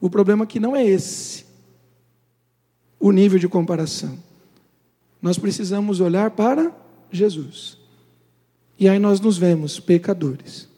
O 0.00 0.10
problema 0.10 0.44
aqui 0.44 0.58
não 0.58 0.74
é 0.74 0.84
esse, 0.84 1.44
o 2.98 3.10
nível 3.12 3.38
de 3.38 3.48
comparação. 3.48 4.18
Nós 5.20 5.38
precisamos 5.38 6.00
olhar 6.00 6.30
para 6.32 6.72
Jesus. 7.10 7.78
E 8.78 8.88
aí 8.88 8.98
nós 8.98 9.20
nos 9.20 9.38
vemos 9.38 9.78
pecadores. 9.78 10.68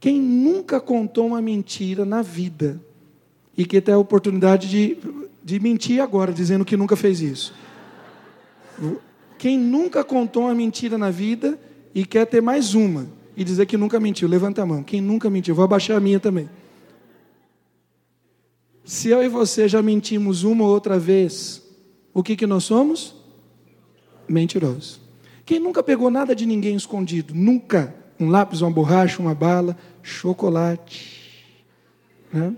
Quem 0.00 0.20
nunca 0.20 0.80
contou 0.80 1.26
uma 1.26 1.40
mentira 1.40 2.04
na 2.04 2.22
vida 2.22 2.80
e 3.56 3.64
que 3.64 3.80
tem 3.80 3.94
a 3.94 3.98
oportunidade 3.98 4.68
de, 4.68 4.98
de 5.42 5.60
mentir 5.60 6.00
agora, 6.00 6.32
dizendo 6.32 6.64
que 6.64 6.76
nunca 6.76 6.96
fez 6.96 7.20
isso? 7.20 7.54
Quem 9.38 9.58
nunca 9.58 10.02
contou 10.02 10.44
uma 10.44 10.54
mentira 10.54 10.96
na 10.96 11.10
vida 11.10 11.58
e 11.94 12.04
quer 12.04 12.26
ter 12.26 12.40
mais 12.40 12.74
uma 12.74 13.06
e 13.36 13.44
dizer 13.44 13.66
que 13.66 13.76
nunca 13.76 14.00
mentiu? 14.00 14.28
Levanta 14.28 14.62
a 14.62 14.66
mão. 14.66 14.82
Quem 14.82 15.00
nunca 15.00 15.28
mentiu? 15.28 15.54
Vou 15.54 15.64
abaixar 15.64 15.96
a 15.96 16.00
minha 16.00 16.20
também. 16.20 16.48
Se 18.84 19.08
eu 19.08 19.22
e 19.22 19.28
você 19.28 19.66
já 19.66 19.80
mentimos 19.80 20.44
uma 20.44 20.64
ou 20.64 20.70
outra 20.70 20.98
vez, 20.98 21.62
o 22.12 22.22
que, 22.22 22.36
que 22.36 22.46
nós 22.46 22.64
somos? 22.64 23.14
Mentirosos. 24.28 25.00
Quem 25.44 25.58
nunca 25.58 25.82
pegou 25.82 26.10
nada 26.10 26.34
de 26.34 26.46
ninguém 26.46 26.76
escondido? 26.76 27.34
Nunca 27.34 27.94
um 28.18 28.28
lápis, 28.28 28.60
uma 28.60 28.70
borracha, 28.70 29.20
uma 29.20 29.34
bala, 29.34 29.76
chocolate. 30.02 31.44
Né? 32.32 32.54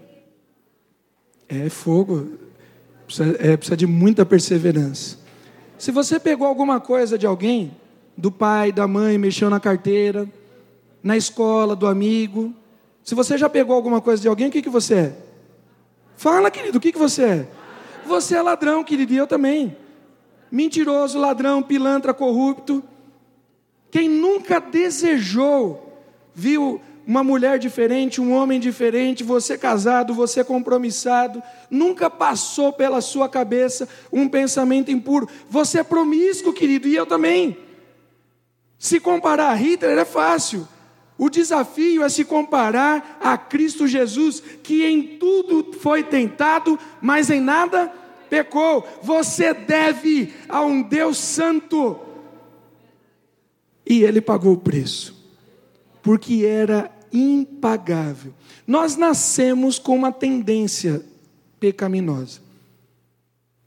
É 1.48 1.68
fogo, 1.68 2.32
precisa, 3.06 3.36
é, 3.38 3.56
precisa 3.56 3.76
de 3.76 3.86
muita 3.86 4.26
perseverança. 4.26 5.25
Se 5.78 5.90
você 5.90 6.18
pegou 6.18 6.46
alguma 6.46 6.80
coisa 6.80 7.18
de 7.18 7.26
alguém, 7.26 7.76
do 8.16 8.30
pai, 8.30 8.72
da 8.72 8.88
mãe, 8.88 9.18
mexeu 9.18 9.50
na 9.50 9.60
carteira, 9.60 10.28
na 11.02 11.16
escola, 11.16 11.76
do 11.76 11.86
amigo, 11.86 12.52
se 13.04 13.14
você 13.14 13.36
já 13.38 13.48
pegou 13.48 13.76
alguma 13.76 14.00
coisa 14.00 14.22
de 14.22 14.28
alguém, 14.28 14.48
o 14.48 14.50
que, 14.50 14.62
que 14.62 14.70
você 14.70 14.94
é? 14.94 15.16
Fala, 16.16 16.50
querido, 16.50 16.78
o 16.78 16.80
que, 16.80 16.92
que 16.92 16.98
você 16.98 17.24
é? 17.24 17.48
Você 18.06 18.34
é 18.34 18.42
ladrão, 18.42 18.82
querido, 18.82 19.12
e 19.12 19.16
eu 19.16 19.26
também. 19.26 19.76
Mentiroso, 20.50 21.18
ladrão, 21.18 21.62
pilantra, 21.62 22.14
corrupto. 22.14 22.82
Quem 23.90 24.08
nunca 24.08 24.60
desejou, 24.60 26.02
viu 26.34 26.80
uma 27.06 27.22
mulher 27.22 27.58
diferente, 27.58 28.20
um 28.20 28.32
homem 28.32 28.58
diferente, 28.58 29.22
você 29.22 29.56
casado, 29.56 30.12
você 30.12 30.42
compromissado, 30.42 31.40
nunca 31.70 32.10
passou 32.10 32.72
pela 32.72 33.00
sua 33.00 33.28
cabeça 33.28 33.88
um 34.12 34.28
pensamento 34.28 34.90
impuro. 34.90 35.28
Você 35.48 35.78
é 35.78 35.84
promíscuo, 35.84 36.52
querido, 36.52 36.88
e 36.88 36.96
eu 36.96 37.06
também. 37.06 37.56
Se 38.76 38.98
comparar 38.98 39.50
a 39.50 39.54
Hitler 39.54 39.96
é 39.96 40.04
fácil. 40.04 40.66
O 41.16 41.30
desafio 41.30 42.02
é 42.02 42.08
se 42.08 42.24
comparar 42.24 43.18
a 43.22 43.38
Cristo 43.38 43.86
Jesus, 43.86 44.42
que 44.62 44.84
em 44.84 45.16
tudo 45.16 45.72
foi 45.78 46.02
tentado, 46.02 46.78
mas 47.00 47.30
em 47.30 47.40
nada 47.40 47.90
pecou. 48.28 48.86
Você 49.00 49.54
deve 49.54 50.34
a 50.48 50.60
um 50.60 50.82
Deus 50.82 51.16
santo 51.16 51.98
e 53.86 54.02
ele 54.02 54.20
pagou 54.20 54.54
o 54.54 54.58
preço, 54.58 55.16
porque 56.02 56.44
era 56.44 56.90
impagável. 57.12 58.32
Nós 58.66 58.96
nascemos 58.96 59.78
com 59.78 59.96
uma 59.96 60.12
tendência 60.12 61.04
pecaminosa. 61.60 62.40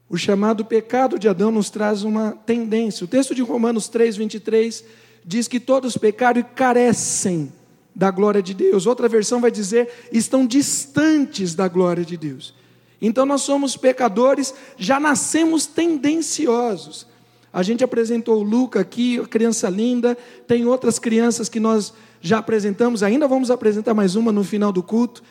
O 0.09 0.17
chamado 0.17 0.65
pecado 0.65 1.19
de 1.19 1.27
Adão 1.27 1.51
nos 1.51 1.69
traz 1.69 2.03
uma 2.03 2.31
tendência. 2.31 3.05
O 3.05 3.07
texto 3.07 3.35
de 3.35 3.41
Romanos 3.41 3.87
3, 3.87 4.17
23 4.17 4.83
diz 5.23 5.47
que 5.47 5.59
todos 5.59 5.97
pecaram 5.97 6.39
e 6.39 6.43
carecem 6.43 7.51
da 7.95 8.09
glória 8.09 8.41
de 8.41 8.53
Deus. 8.53 8.85
Outra 8.85 9.07
versão 9.07 9.39
vai 9.39 9.51
dizer, 9.51 9.89
estão 10.11 10.47
distantes 10.47 11.53
da 11.53 11.67
glória 11.67 12.03
de 12.03 12.17
Deus. 12.17 12.55
Então 13.01 13.25
nós 13.25 13.41
somos 13.41 13.77
pecadores, 13.77 14.53
já 14.77 14.99
nascemos 14.99 15.65
tendenciosos. 15.65 17.05
A 17.51 17.63
gente 17.63 17.83
apresentou 17.83 18.39
o 18.39 18.43
Luca 18.43 18.79
aqui, 18.79 19.19
criança 19.27 19.69
linda, 19.69 20.17
tem 20.47 20.65
outras 20.65 20.99
crianças 20.99 21.49
que 21.49 21.59
nós 21.59 21.93
já 22.21 22.37
apresentamos, 22.37 23.01
ainda 23.01 23.27
vamos 23.27 23.49
apresentar 23.49 23.93
mais 23.93 24.15
uma 24.15 24.31
no 24.31 24.43
final 24.43 24.71
do 24.71 24.83
culto. 24.83 25.23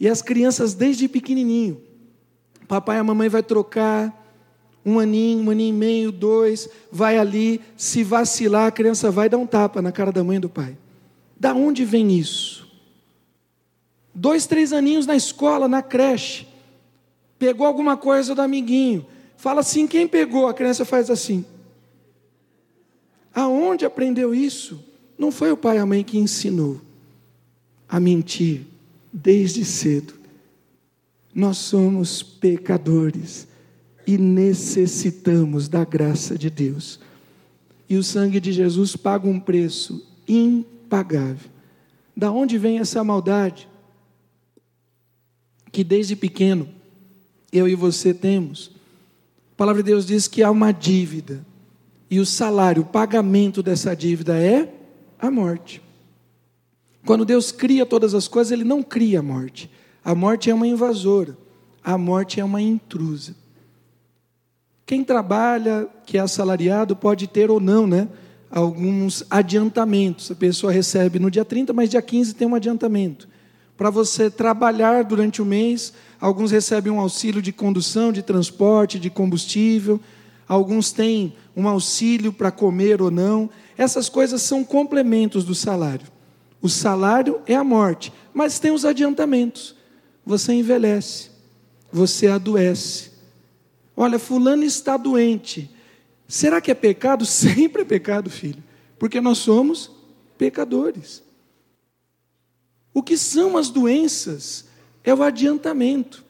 E 0.00 0.08
as 0.08 0.22
crianças 0.22 0.74
desde 0.74 1.08
pequenininho, 1.08 1.80
papai 2.66 2.96
e 2.96 3.00
a 3.00 3.04
mamãe 3.04 3.28
vai 3.28 3.42
trocar 3.42 4.14
um 4.84 4.98
aninho, 4.98 5.42
um 5.44 5.50
aninho 5.50 5.74
e 5.74 5.78
meio, 5.78 6.12
dois, 6.12 6.68
vai 6.90 7.18
ali, 7.18 7.60
se 7.76 8.02
vacilar, 8.02 8.68
a 8.68 8.70
criança 8.70 9.10
vai 9.10 9.28
dar 9.28 9.36
um 9.36 9.46
tapa 9.46 9.82
na 9.82 9.92
cara 9.92 10.10
da 10.10 10.24
mãe 10.24 10.38
e 10.38 10.40
do 10.40 10.48
pai. 10.48 10.78
Da 11.38 11.52
onde 11.52 11.84
vem 11.84 12.16
isso? 12.16 12.66
Dois, 14.14 14.46
três 14.46 14.72
aninhos 14.72 15.06
na 15.06 15.14
escola, 15.14 15.68
na 15.68 15.82
creche, 15.82 16.48
pegou 17.38 17.66
alguma 17.66 17.96
coisa 17.96 18.34
do 18.34 18.40
amiguinho, 18.40 19.06
fala 19.36 19.60
assim, 19.60 19.86
quem 19.86 20.08
pegou? 20.08 20.48
A 20.48 20.54
criança 20.54 20.84
faz 20.84 21.10
assim. 21.10 21.44
Aonde 23.38 23.84
aprendeu 23.84 24.34
isso? 24.34 24.84
Não 25.16 25.30
foi 25.30 25.52
o 25.52 25.56
pai 25.56 25.76
e 25.76 25.78
a 25.78 25.86
mãe 25.86 26.02
que 26.02 26.18
ensinou 26.18 26.80
a 27.88 28.00
mentir 28.00 28.62
desde 29.12 29.64
cedo. 29.64 30.12
Nós 31.32 31.56
somos 31.56 32.20
pecadores 32.20 33.46
e 34.04 34.18
necessitamos 34.18 35.68
da 35.68 35.84
graça 35.84 36.36
de 36.36 36.50
Deus. 36.50 36.98
E 37.88 37.96
o 37.96 38.02
sangue 38.02 38.40
de 38.40 38.50
Jesus 38.50 38.96
paga 38.96 39.28
um 39.28 39.38
preço 39.38 40.04
impagável. 40.26 41.48
Da 42.16 42.32
onde 42.32 42.58
vem 42.58 42.80
essa 42.80 43.04
maldade? 43.04 43.68
Que 45.70 45.84
desde 45.84 46.16
pequeno 46.16 46.68
eu 47.52 47.68
e 47.68 47.76
você 47.76 48.12
temos. 48.12 48.72
A 49.52 49.56
palavra 49.56 49.80
de 49.80 49.92
Deus 49.92 50.04
diz 50.04 50.26
que 50.26 50.42
há 50.42 50.50
uma 50.50 50.72
dívida. 50.72 51.46
E 52.10 52.18
o 52.20 52.26
salário, 52.26 52.82
o 52.82 52.86
pagamento 52.86 53.62
dessa 53.62 53.94
dívida 53.94 54.36
é 54.36 54.72
a 55.18 55.30
morte. 55.30 55.82
Quando 57.04 57.24
Deus 57.24 57.52
cria 57.52 57.84
todas 57.84 58.14
as 58.14 58.28
coisas, 58.28 58.52
Ele 58.52 58.64
não 58.64 58.82
cria 58.82 59.20
a 59.20 59.22
morte. 59.22 59.70
A 60.04 60.14
morte 60.14 60.50
é 60.50 60.54
uma 60.54 60.66
invasora, 60.66 61.36
a 61.82 61.98
morte 61.98 62.40
é 62.40 62.44
uma 62.44 62.62
intrusa. 62.62 63.34
Quem 64.86 65.04
trabalha, 65.04 65.86
que 66.06 66.16
é 66.16 66.20
assalariado, 66.20 66.96
pode 66.96 67.26
ter 67.26 67.50
ou 67.50 67.60
não, 67.60 67.86
né? 67.86 68.08
Alguns 68.50 69.22
adiantamentos. 69.28 70.30
A 70.30 70.34
pessoa 70.34 70.72
recebe 70.72 71.18
no 71.18 71.30
dia 71.30 71.44
30, 71.44 71.74
mas 71.74 71.90
dia 71.90 72.00
15 72.00 72.34
tem 72.34 72.48
um 72.48 72.54
adiantamento. 72.54 73.28
Para 73.76 73.90
você 73.90 74.30
trabalhar 74.30 75.04
durante 75.04 75.42
o 75.42 75.44
mês, 75.44 75.92
alguns 76.18 76.50
recebem 76.50 76.90
um 76.90 77.00
auxílio 77.00 77.42
de 77.42 77.52
condução, 77.52 78.10
de 78.10 78.22
transporte, 78.22 78.98
de 78.98 79.10
combustível. 79.10 80.00
Alguns 80.48 80.90
têm 80.90 81.36
um 81.54 81.68
auxílio 81.68 82.32
para 82.32 82.50
comer 82.50 83.02
ou 83.02 83.10
não. 83.10 83.50
Essas 83.76 84.08
coisas 84.08 84.42
são 84.42 84.64
complementos 84.64 85.44
do 85.44 85.54
salário. 85.54 86.06
O 86.62 86.68
salário 86.68 87.40
é 87.46 87.54
a 87.54 87.62
morte, 87.62 88.12
mas 88.32 88.58
tem 88.58 88.70
os 88.70 88.84
adiantamentos. 88.84 89.76
Você 90.24 90.52
envelhece, 90.54 91.30
você 91.92 92.26
adoece, 92.26 93.08
Olha, 94.00 94.16
fulano 94.16 94.62
está 94.62 94.96
doente. 94.96 95.68
Será 96.28 96.60
que 96.60 96.70
é 96.70 96.74
pecado? 96.74 97.26
Sempre 97.26 97.82
é 97.82 97.84
pecado, 97.84 98.30
filho, 98.30 98.62
porque 98.96 99.20
nós 99.20 99.38
somos 99.38 99.90
pecadores. 100.38 101.20
O 102.94 103.02
que 103.02 103.18
são 103.18 103.56
as 103.56 103.70
doenças? 103.70 104.66
É 105.02 105.12
o 105.12 105.20
adiantamento. 105.20 106.24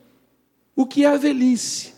O 0.74 0.86
que 0.86 1.04
é 1.04 1.08
a 1.08 1.18
velhice? 1.18 1.92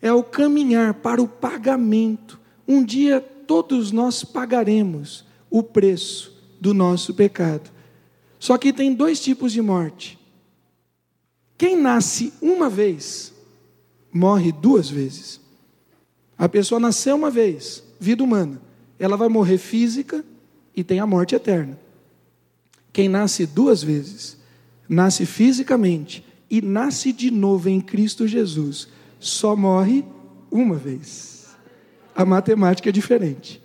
É 0.00 0.12
o 0.12 0.22
caminhar 0.22 0.94
para 0.94 1.22
o 1.22 1.28
pagamento. 1.28 2.38
Um 2.66 2.84
dia 2.84 3.20
todos 3.20 3.92
nós 3.92 4.24
pagaremos 4.24 5.24
o 5.50 5.62
preço 5.62 6.36
do 6.60 6.74
nosso 6.74 7.14
pecado. 7.14 7.70
Só 8.38 8.58
que 8.58 8.72
tem 8.72 8.94
dois 8.94 9.20
tipos 9.20 9.52
de 9.52 9.62
morte. 9.62 10.18
Quem 11.56 11.76
nasce 11.76 12.32
uma 12.42 12.68
vez, 12.68 13.32
morre 14.12 14.52
duas 14.52 14.90
vezes. 14.90 15.40
A 16.36 16.48
pessoa 16.48 16.78
nasceu 16.78 17.16
uma 17.16 17.30
vez, 17.30 17.82
vida 17.98 18.22
humana, 18.22 18.60
ela 18.98 19.16
vai 19.16 19.28
morrer 19.28 19.56
física 19.56 20.24
e 20.74 20.84
tem 20.84 21.00
a 21.00 21.06
morte 21.06 21.34
eterna. 21.34 21.78
Quem 22.92 23.08
nasce 23.08 23.46
duas 23.46 23.82
vezes, 23.82 24.36
nasce 24.88 25.24
fisicamente 25.24 26.24
e 26.50 26.60
nasce 26.60 27.12
de 27.12 27.30
novo 27.30 27.68
em 27.68 27.80
Cristo 27.80 28.26
Jesus, 28.26 28.88
só 29.18 29.56
morre 29.56 30.04
uma 30.50 30.76
vez. 30.76 31.46
A 32.14 32.24
matemática 32.24 32.88
é 32.88 32.92
diferente. 32.92 33.62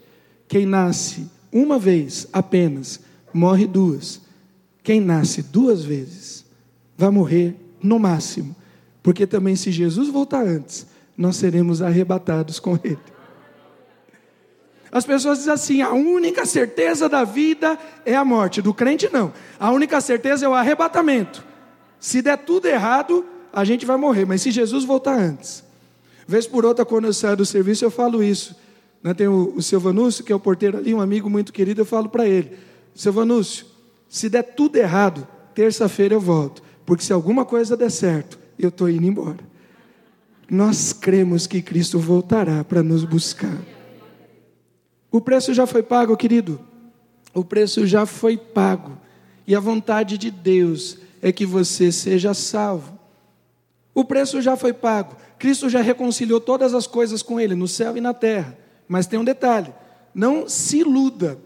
Quem 0.48 0.66
nasce 0.66 1.30
uma 1.52 1.80
vez 1.80 2.28
apenas, 2.34 3.00
morre 3.34 3.68
duas. 3.68 4.22
Quem 4.84 5.00
nasce 5.00 5.44
duas 5.44 5.84
vezes, 5.84 6.46
vai 6.98 7.10
morrer 7.10 7.56
no 7.82 8.00
máximo 8.00 8.56
porque 9.04 9.26
também, 9.26 9.56
se 9.56 9.72
Jesus 9.72 10.10
voltar 10.10 10.46
antes, 10.46 10.86
nós 11.18 11.36
seremos 11.36 11.82
arrebatados 11.82 12.60
com 12.60 12.78
Ele. 12.84 13.00
As 14.92 15.06
pessoas 15.06 15.40
dizem 15.40 15.54
assim: 15.54 15.82
a 15.82 15.92
única 15.92 16.46
certeza 16.46 17.10
da 17.10 17.24
vida 17.24 17.78
é 18.06 18.16
a 18.16 18.24
morte. 18.24 18.62
Do 18.62 18.74
crente, 18.74 19.10
não. 19.12 19.34
A 19.60 19.72
única 19.72 20.00
certeza 20.02 20.46
é 20.46 20.50
o 20.50 20.54
arrebatamento. 20.54 21.44
Se 22.00 22.22
der 22.22 22.38
tudo 22.38 22.68
errado, 22.68 23.26
a 23.54 23.64
gente 23.64 23.86
vai 23.86 23.98
morrer. 23.98 24.26
Mas 24.26 24.42
se 24.42 24.52
Jesus 24.52 24.84
voltar 24.84 25.18
antes. 25.20 25.64
Vez 26.28 26.48
por 26.48 26.66
outra, 26.66 26.86
quando 26.86 27.06
eu 27.06 27.14
saio 27.14 27.38
do 27.38 27.46
serviço, 27.46 27.84
eu 27.84 27.92
falo 27.92 28.24
isso. 28.24 28.56
Né, 29.04 29.14
tem 29.14 29.28
o, 29.28 29.54
o 29.56 29.62
seu 29.62 29.80
Vanúcio, 29.80 30.24
que 30.24 30.32
é 30.32 30.36
o 30.36 30.40
porteiro 30.40 30.78
ali, 30.78 30.94
um 30.94 31.02
amigo 31.02 31.30
muito 31.30 31.52
querido, 31.52 31.82
eu 31.82 31.86
falo 31.86 32.08
para 32.08 32.28
ele: 32.28 32.58
Seu 32.94 33.12
Vanúcio, 33.12 33.66
se 34.08 34.30
der 34.30 34.44
tudo 34.44 34.76
errado, 34.76 35.28
terça-feira 35.54 36.14
eu 36.14 36.20
volto. 36.20 36.62
Porque 36.86 37.04
se 37.04 37.14
alguma 37.14 37.46
coisa 37.46 37.76
der 37.76 37.90
certo, 37.90 38.38
eu 38.58 38.70
estou 38.70 38.90
indo 38.90 39.06
embora. 39.06 39.40
Nós 40.50 40.92
cremos 40.92 41.48
que 41.48 41.62
Cristo 41.62 41.98
voltará 41.98 42.64
para 42.64 42.84
nos 42.84 43.04
buscar. 43.04 43.58
O 45.12 45.22
preço 45.22 45.54
já 45.54 45.66
foi 45.66 45.82
pago, 45.82 46.16
querido. 46.18 46.60
O 47.34 47.44
preço 47.44 47.86
já 47.86 48.06
foi 48.06 48.38
pago. 48.38 48.98
E 49.48 49.56
a 49.56 49.60
vontade 49.60 50.18
de 50.18 50.30
Deus 50.30 50.98
é 51.22 51.32
que 51.32 51.46
você 51.46 51.92
seja 51.92 52.34
salvo. 52.34 53.00
O 53.94 54.06
preço 54.06 54.42
já 54.42 54.56
foi 54.56 54.74
pago. 54.74 55.16
Cristo 55.38 55.70
já 55.70 55.82
reconciliou 55.82 56.40
todas 56.40 56.74
as 56.74 56.88
coisas 56.88 57.22
com 57.22 57.40
Ele, 57.40 57.56
no 57.56 57.68
céu 57.68 57.98
e 57.98 58.02
na 58.02 58.14
terra. 58.14 58.58
Mas 58.88 59.08
tem 59.08 59.20
um 59.20 59.26
detalhe: 59.26 59.74
não 60.14 60.48
se 60.48 60.80
iluda 60.80 61.38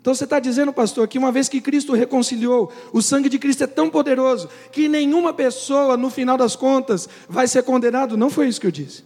então 0.00 0.14
você 0.14 0.24
está 0.24 0.40
dizendo, 0.40 0.72
pastor, 0.72 1.06
que 1.06 1.18
uma 1.18 1.30
vez 1.30 1.48
que 1.48 1.60
Cristo 1.60 1.92
reconciliou, 1.92 2.72
o 2.90 3.02
sangue 3.02 3.28
de 3.28 3.38
Cristo 3.38 3.64
é 3.64 3.66
tão 3.66 3.90
poderoso 3.90 4.48
que 4.72 4.88
nenhuma 4.88 5.32
pessoa, 5.34 5.96
no 5.96 6.08
final 6.08 6.38
das 6.38 6.56
contas, 6.56 7.06
vai 7.28 7.46
ser 7.46 7.62
condenado? 7.62 8.16
Não 8.16 8.30
foi 8.30 8.48
isso 8.48 8.60
que 8.60 8.66
eu 8.66 8.70
disse. 8.70 9.04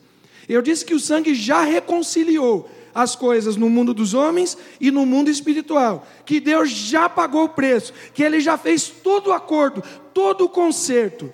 Eu 0.48 0.62
disse 0.62 0.84
que 0.84 0.94
o 0.94 1.00
sangue 1.00 1.34
já 1.34 1.62
reconciliou 1.62 2.68
as 2.94 3.16
coisas 3.16 3.56
no 3.56 3.68
mundo 3.68 3.92
dos 3.92 4.14
homens 4.14 4.56
e 4.80 4.92
no 4.92 5.04
mundo 5.04 5.28
espiritual, 5.28 6.06
que 6.24 6.38
Deus 6.38 6.70
já 6.70 7.08
pagou 7.08 7.44
o 7.44 7.48
preço, 7.48 7.92
que 8.12 8.22
Ele 8.22 8.38
já 8.38 8.56
fez 8.56 8.86
todo 8.86 9.28
o 9.28 9.32
acordo, 9.32 9.82
todo 10.12 10.44
o 10.44 10.48
conserto. 10.48 11.32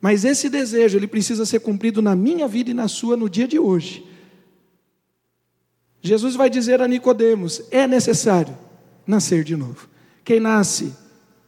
Mas 0.00 0.24
esse 0.24 0.48
desejo, 0.48 0.98
ele 0.98 1.06
precisa 1.06 1.46
ser 1.46 1.60
cumprido 1.60 2.02
na 2.02 2.14
minha 2.14 2.46
vida 2.46 2.70
e 2.70 2.74
na 2.74 2.88
sua 2.88 3.16
no 3.16 3.28
dia 3.28 3.48
de 3.48 3.58
hoje. 3.58 4.06
Jesus 6.00 6.36
vai 6.36 6.48
dizer 6.48 6.80
a 6.80 6.88
Nicodemos: 6.88 7.62
é 7.70 7.86
necessário 7.86 8.56
nascer 9.06 9.42
de 9.42 9.56
novo. 9.56 9.88
Quem 10.24 10.40
nasce 10.40 10.92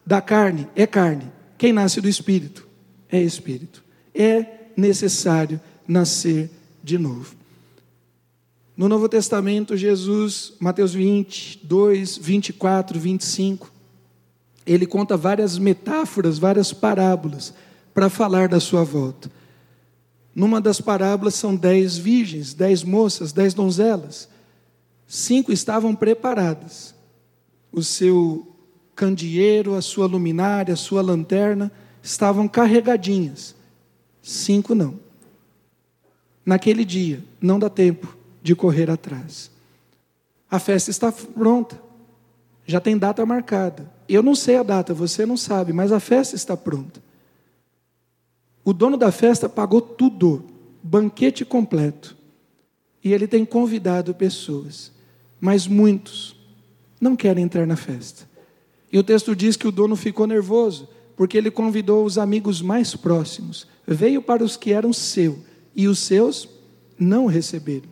da 0.05 0.21
carne 0.21 0.67
é 0.75 0.87
carne, 0.87 1.31
quem 1.57 1.73
nasce 1.73 2.01
do 2.01 2.09
espírito 2.09 2.67
é 3.09 3.21
espírito. 3.21 3.83
É 4.15 4.45
necessário 4.77 5.61
nascer 5.87 6.51
de 6.83 6.99
novo. 6.99 7.37
No 8.77 8.89
Novo 8.89 9.09
Testamento, 9.09 9.77
Jesus, 9.77 10.53
Mateus 10.61 10.95
20, 10.95 11.61
2, 11.65 12.17
24, 12.19 13.01
25, 13.01 13.73
ele 14.65 14.87
conta 14.87 15.17
várias 15.17 15.59
metáforas, 15.59 16.39
várias 16.39 16.73
parábolas 16.73 17.55
para 17.95 18.09
falar 18.09 18.49
da 18.49 18.61
sua 18.61 18.85
volta. 18.85 19.31
Numa 20.35 20.61
das 20.61 20.81
parábolas 20.81 21.35
são 21.35 21.57
dez 21.57 21.99
virgens, 21.99 22.55
dez 22.55 22.85
moças, 22.85 23.33
dez 23.33 23.55
donzelas. 23.55 24.29
Cinco 25.07 25.51
estavam 25.51 25.95
preparadas. 25.95 26.95
O 27.73 27.83
seu 27.83 28.47
candeeiro, 28.95 29.75
a 29.75 29.83
sua 29.83 30.07
luminária, 30.07 30.75
a 30.75 30.77
sua 30.77 31.03
lanterna 31.03 31.73
estavam 32.03 32.47
carregadinhas. 32.47 33.55
Cinco 34.23 34.75
não. 34.75 34.99
Naquele 36.45 36.85
dia, 36.85 37.25
não 37.41 37.59
dá 37.59 37.69
tempo 37.69 38.17
de 38.43 38.55
correr 38.55 38.91
atrás. 38.91 39.51
A 40.51 40.59
festa 40.59 40.91
está 40.91 41.13
pronta. 41.13 41.81
Já 42.67 42.81
tem 42.81 42.97
data 42.97 43.25
marcada. 43.27 43.91
Eu 44.09 44.23
não 44.23 44.35
sei 44.35 44.57
a 44.57 44.63
data, 44.63 44.95
você 44.95 45.27
não 45.27 45.37
sabe, 45.37 45.73
mas 45.73 45.91
a 45.93 46.01
festa 46.01 46.37
está 46.37 46.57
pronta. 46.57 47.03
O 48.69 48.75
dono 48.75 48.99
da 48.99 49.11
festa 49.11 49.49
pagou 49.49 49.81
tudo, 49.81 50.45
banquete 50.83 51.43
completo. 51.43 52.15
E 53.03 53.15
ele 53.15 53.27
tem 53.27 53.45
convidado 53.45 54.15
pessoas 54.15 54.93
mas 55.41 55.67
muitos 55.67 56.37
não 57.01 57.15
querem 57.15 57.45
entrar 57.45 57.67
na 57.67 57.77
festa. 57.77 58.29
E 58.93 58.99
o 58.99 59.03
texto 59.03 59.35
diz 59.37 59.57
que 59.57 59.69
o 59.69 59.73
dono 59.73 59.95
ficou 59.95 60.27
nervoso, 60.27 60.89
porque 61.17 61.37
ele 61.37 61.51
convidou 61.51 62.05
os 62.05 62.19
amigos 62.19 62.61
mais 62.61 62.95
próximos, 62.95 63.67
veio 63.87 64.21
para 64.23 64.43
os 64.43 64.57
que 64.57 64.73
eram 64.73 64.93
seu, 64.93 65.39
e 65.75 65.87
os 65.87 65.99
seus 66.01 66.49
não 66.99 67.27
receberam. 67.27 67.89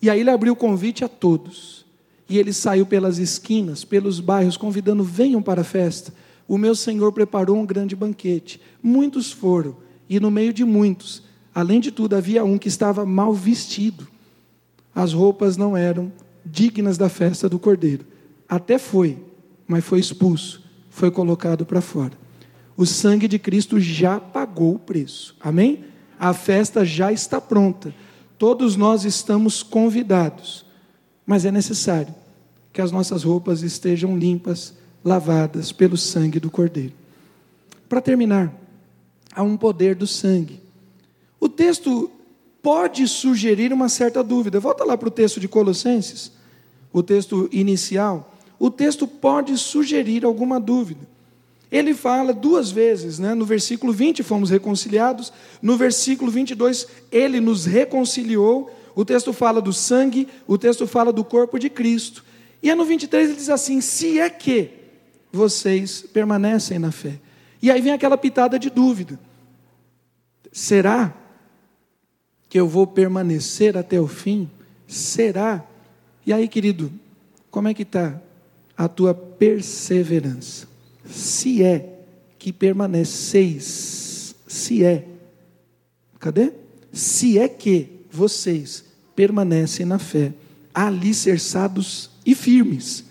E 0.00 0.08
aí 0.08 0.20
ele 0.20 0.30
abriu 0.30 0.52
o 0.52 0.56
convite 0.56 1.04
a 1.04 1.08
todos. 1.08 1.84
E 2.28 2.38
ele 2.38 2.52
saiu 2.52 2.86
pelas 2.86 3.18
esquinas, 3.18 3.84
pelos 3.84 4.20
bairros, 4.20 4.56
convidando: 4.56 5.02
venham 5.02 5.42
para 5.42 5.62
a 5.62 5.64
festa. 5.64 6.14
O 6.46 6.56
meu 6.56 6.74
senhor 6.74 7.12
preparou 7.12 7.56
um 7.56 7.66
grande 7.66 7.96
banquete. 7.96 8.60
Muitos 8.80 9.32
foram, 9.32 9.76
e 10.10 10.18
no 10.18 10.28
meio 10.28 10.52
de 10.52 10.64
muitos, 10.64 11.22
além 11.54 11.78
de 11.78 11.92
tudo, 11.92 12.16
havia 12.16 12.44
um 12.44 12.58
que 12.58 12.66
estava 12.66 13.06
mal 13.06 13.32
vestido. 13.32 14.08
As 14.92 15.12
roupas 15.12 15.56
não 15.56 15.76
eram 15.76 16.12
dignas 16.44 16.98
da 16.98 17.08
festa 17.08 17.48
do 17.48 17.60
Cordeiro. 17.60 18.04
Até 18.48 18.76
foi, 18.76 19.16
mas 19.68 19.84
foi 19.84 20.00
expulso, 20.00 20.64
foi 20.90 21.12
colocado 21.12 21.64
para 21.64 21.80
fora. 21.80 22.14
O 22.76 22.84
sangue 22.84 23.28
de 23.28 23.38
Cristo 23.38 23.78
já 23.78 24.18
pagou 24.18 24.74
o 24.74 24.78
preço. 24.80 25.36
Amém? 25.40 25.84
A 26.18 26.34
festa 26.34 26.84
já 26.84 27.12
está 27.12 27.40
pronta. 27.40 27.94
Todos 28.36 28.74
nós 28.74 29.04
estamos 29.04 29.62
convidados. 29.62 30.66
Mas 31.24 31.44
é 31.44 31.52
necessário 31.52 32.12
que 32.72 32.80
as 32.80 32.90
nossas 32.90 33.22
roupas 33.22 33.62
estejam 33.62 34.18
limpas, 34.18 34.74
lavadas 35.04 35.70
pelo 35.70 35.96
sangue 35.96 36.40
do 36.40 36.50
Cordeiro. 36.50 36.94
Para 37.88 38.00
terminar, 38.00 38.52
há 39.34 39.42
um 39.42 39.56
poder 39.56 39.94
do 39.94 40.06
sangue. 40.06 40.60
O 41.38 41.48
texto 41.48 42.10
pode 42.62 43.06
sugerir 43.08 43.72
uma 43.72 43.88
certa 43.88 44.22
dúvida. 44.22 44.60
Volta 44.60 44.84
lá 44.84 44.96
para 44.96 45.08
o 45.08 45.12
texto 45.12 45.40
de 45.40 45.48
Colossenses, 45.48 46.32
o 46.92 47.02
texto 47.02 47.48
inicial. 47.52 48.34
O 48.58 48.70
texto 48.70 49.06
pode 49.06 49.56
sugerir 49.56 50.24
alguma 50.24 50.60
dúvida. 50.60 51.08
Ele 51.72 51.94
fala 51.94 52.32
duas 52.32 52.70
vezes, 52.70 53.18
né? 53.18 53.32
no 53.32 53.44
versículo 53.44 53.92
20 53.92 54.22
fomos 54.24 54.50
reconciliados, 54.50 55.32
no 55.62 55.76
versículo 55.76 56.30
22 56.30 56.86
ele 57.12 57.40
nos 57.40 57.64
reconciliou. 57.64 58.70
O 58.94 59.04
texto 59.04 59.32
fala 59.32 59.62
do 59.62 59.72
sangue, 59.72 60.26
o 60.48 60.58
texto 60.58 60.86
fala 60.86 61.12
do 61.12 61.22
corpo 61.22 61.58
de 61.58 61.70
Cristo. 61.70 62.24
E 62.60 62.74
no 62.74 62.84
23 62.84 63.28
ele 63.28 63.36
diz 63.36 63.48
assim: 63.48 63.80
se 63.80 64.18
é 64.18 64.28
que 64.28 64.70
vocês 65.32 66.04
permanecem 66.12 66.78
na 66.78 66.90
fé. 66.90 67.20
E 67.62 67.70
aí 67.70 67.80
vem 67.80 67.92
aquela 67.92 68.16
pitada 68.16 68.58
de 68.58 68.70
dúvida: 68.70 69.18
será 70.52 71.14
que 72.48 72.58
eu 72.58 72.66
vou 72.66 72.86
permanecer 72.86 73.76
até 73.76 74.00
o 74.00 74.06
fim? 74.06 74.48
Será? 74.86 75.64
E 76.26 76.32
aí, 76.32 76.48
querido, 76.48 76.92
como 77.50 77.68
é 77.68 77.74
que 77.74 77.82
está 77.82 78.20
a 78.76 78.88
tua 78.88 79.14
perseverança? 79.14 80.68
Se 81.04 81.62
é 81.62 82.00
que 82.38 82.52
permaneceis, 82.52 84.34
se 84.46 84.84
é, 84.84 85.06
cadê? 86.18 86.52
Se 86.92 87.38
é 87.38 87.48
que 87.48 88.00
vocês 88.10 88.84
permanecem 89.14 89.84
na 89.86 89.98
fé, 89.98 90.32
alicerçados 90.74 92.10
e 92.24 92.34
firmes, 92.34 93.04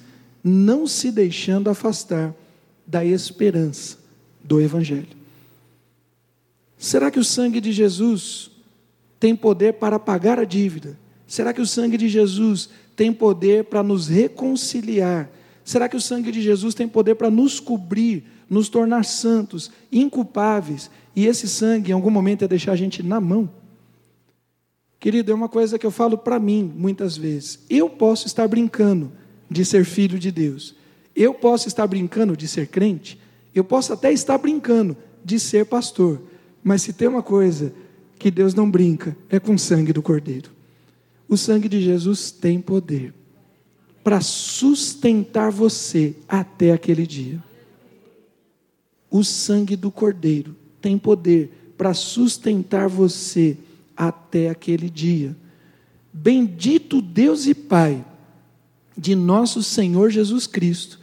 não 0.43 0.87
se 0.87 1.11
deixando 1.11 1.69
afastar 1.69 2.33
da 2.85 3.05
esperança 3.05 3.98
do 4.49 4.59
Evangelho. 4.59 5.07
Será 6.75 7.11
que 7.11 7.19
o 7.19 7.23
sangue 7.23 7.61
de 7.61 7.71
Jesus 7.71 8.49
tem 9.19 9.35
poder 9.35 9.73
para 9.73 9.99
pagar 9.99 10.39
a 10.39 10.43
dívida? 10.43 10.97
Será 11.27 11.53
que 11.53 11.61
o 11.61 11.67
sangue 11.67 11.97
de 11.97 12.09
Jesus 12.09 12.67
tem 12.95 13.13
poder 13.13 13.65
para 13.65 13.83
nos 13.83 14.07
reconciliar? 14.07 15.29
Será 15.63 15.87
que 15.87 15.95
o 15.95 16.01
sangue 16.01 16.31
de 16.31 16.41
Jesus 16.41 16.73
tem 16.73 16.87
poder 16.87 17.13
para 17.13 17.29
nos 17.29 17.59
cobrir, 17.59 18.23
nos 18.49 18.69
tornar 18.69 19.05
santos, 19.05 19.69
inculpáveis? 19.91 20.89
E 21.15 21.27
esse 21.27 21.47
sangue, 21.47 21.91
em 21.91 21.93
algum 21.93 22.09
momento, 22.09 22.43
é 22.43 22.47
deixar 22.47 22.71
a 22.71 22.75
gente 22.75 23.03
na 23.03 23.21
mão? 23.21 23.47
Querido, 24.99 25.31
é 25.31 25.35
uma 25.35 25.47
coisa 25.47 25.77
que 25.77 25.85
eu 25.85 25.91
falo 25.91 26.17
para 26.17 26.39
mim 26.39 26.73
muitas 26.75 27.15
vezes. 27.15 27.59
Eu 27.69 27.87
posso 27.87 28.25
estar 28.25 28.47
brincando 28.47 29.11
de 29.47 29.63
ser 29.63 29.85
filho 29.85 30.17
de 30.17 30.31
Deus. 30.31 30.73
Eu 31.15 31.35
posso 31.35 31.67
estar 31.67 31.85
brincando 31.85 32.35
de 32.35 32.47
ser 32.47 32.67
crente. 32.67 33.19
Eu 33.59 33.63
posso 33.65 33.91
até 33.91 34.11
estar 34.13 34.37
brincando 34.37 34.95
de 35.23 35.37
ser 35.37 35.65
pastor. 35.65 36.21
Mas 36.63 36.81
se 36.81 36.93
tem 36.93 37.07
uma 37.07 37.21
coisa 37.21 37.73
que 38.17 38.31
Deus 38.31 38.53
não 38.53 38.71
brinca, 38.71 39.15
é 39.29 39.39
com 39.39 39.53
o 39.53 39.59
sangue 39.59 39.91
do 39.91 40.01
Cordeiro. 40.01 40.49
O 41.27 41.35
sangue 41.35 41.67
de 41.67 41.81
Jesus 41.81 42.31
tem 42.31 42.61
poder 42.61 43.13
para 44.03 44.21
sustentar 44.21 45.51
você 45.51 46.15
até 46.27 46.71
aquele 46.71 47.05
dia. 47.05 47.43
O 49.11 49.23
sangue 49.23 49.75
do 49.75 49.91
Cordeiro 49.91 50.55
tem 50.81 50.97
poder 50.97 51.73
para 51.77 51.93
sustentar 51.93 52.87
você 52.87 53.57
até 53.95 54.49
aquele 54.49 54.89
dia. 54.89 55.35
Bendito 56.13 57.01
Deus 57.01 57.45
e 57.45 57.53
Pai 57.53 58.05
de 58.97 59.15
nosso 59.15 59.61
Senhor 59.63 60.09
Jesus 60.09 60.47
Cristo, 60.47 60.98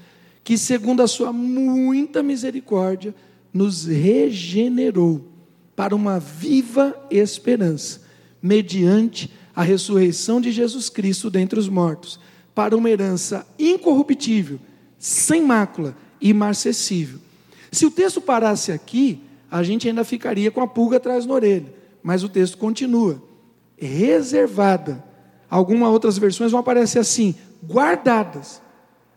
que, 0.47 0.57
segundo 0.57 1.03
a 1.03 1.09
Sua 1.09 1.32
muita 1.32 2.22
misericórdia, 2.22 3.12
nos 3.53 3.84
regenerou 3.84 5.26
para 5.74 5.92
uma 5.92 6.20
viva 6.20 6.97
esperança, 7.11 8.03
mediante 8.40 9.28
a 9.57 9.64
ressurreição 9.64 10.40
de 10.40 10.53
Jesus 10.53 10.88
Cristo 10.88 11.28
dentre 11.30 11.59
os 11.59 11.68
mortos, 11.68 12.20
para 12.55 12.76
uma 12.76 12.88
herança 12.88 13.44
incorruptível, 13.59 14.61
sem 15.01 15.42
mácula, 15.42 15.97
imarcessível. 16.20 17.18
Se 17.72 17.84
o 17.84 17.90
texto 17.90 18.20
parasse 18.20 18.70
aqui, 18.70 19.20
a 19.51 19.64
gente 19.64 19.88
ainda 19.88 20.05
ficaria 20.05 20.53
com 20.53 20.61
a 20.61 20.68
pulga 20.68 20.99
atrás 20.99 21.26
da 21.26 21.34
orelha, 21.34 21.74
mas 22.05 22.22
o 22.22 22.28
texto 22.28 22.57
continua. 22.57 23.20
Reservada. 23.76 25.05
Algumas 25.51 25.88
outras 25.88 26.16
versões 26.16 26.53
vão 26.53 26.61
aparecer 26.61 27.01
assim: 27.01 27.34
guardadas 27.66 28.62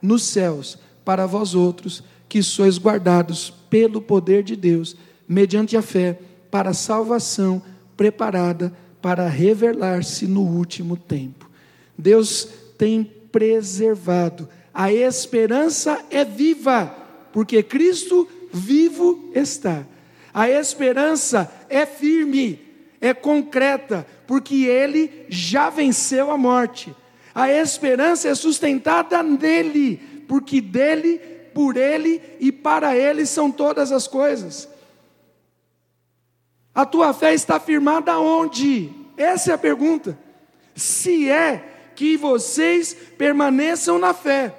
nos 0.02 0.24
céus 0.24 0.80
para 1.10 1.26
vós 1.26 1.55
outros 1.55 2.03
que 2.28 2.43
sois 2.43 2.78
guardados 2.78 3.51
pelo 3.68 3.99
poder 3.99 4.43
de 4.43 4.55
Deus, 4.55 4.95
mediante 5.28 5.76
a 5.76 5.82
fé 5.82 6.20
para 6.51 6.70
a 6.70 6.74
salvação 6.76 7.64
preparada 7.97 8.72
para 9.01 9.28
revelar-se 9.28 10.28
no 10.28 10.41
último 10.41 10.95
tempo. 10.95 11.49
Deus 11.97 12.47
tem 12.78 13.03
preservado. 13.32 14.47
A 14.72 14.93
esperança 14.93 15.99
é 16.12 16.24
viva, 16.24 16.95
porque 17.34 17.64
Cristo 17.64 18.28
vivo 18.53 19.32
está. 19.34 19.88
A 20.32 20.47
esperança 20.47 21.51
é 21.72 21.88
firme, 21.88 22.60
é 23.01 23.16
concreta, 23.16 24.05
porque 24.28 24.66
ele 24.66 25.26
já 25.28 25.72
venceu 25.72 26.30
a 26.30 26.38
morte. 26.38 26.95
A 27.34 27.49
esperança 27.49 28.28
é 28.28 28.36
sustentada 28.36 29.24
nele, 29.24 30.09
porque 30.30 30.62
dele, 30.62 31.18
por 31.56 31.76
ele 31.76 32.22
e 32.40 32.52
para 32.52 32.96
ele 32.96 33.26
são 33.26 33.52
todas 33.52 33.92
as 33.92 34.08
coisas. 34.08 34.70
A 36.74 36.86
tua 36.86 37.12
fé 37.16 37.34
está 37.34 37.60
firmada 37.60 38.20
onde? 38.20 38.92
Essa 39.18 39.52
é 39.52 39.54
a 39.56 39.58
pergunta. 39.58 40.16
Se 40.76 41.28
é 41.30 41.92
que 41.96 42.16
vocês 42.16 42.96
permaneçam 43.18 43.98
na 43.98 44.14
fé. 44.14 44.54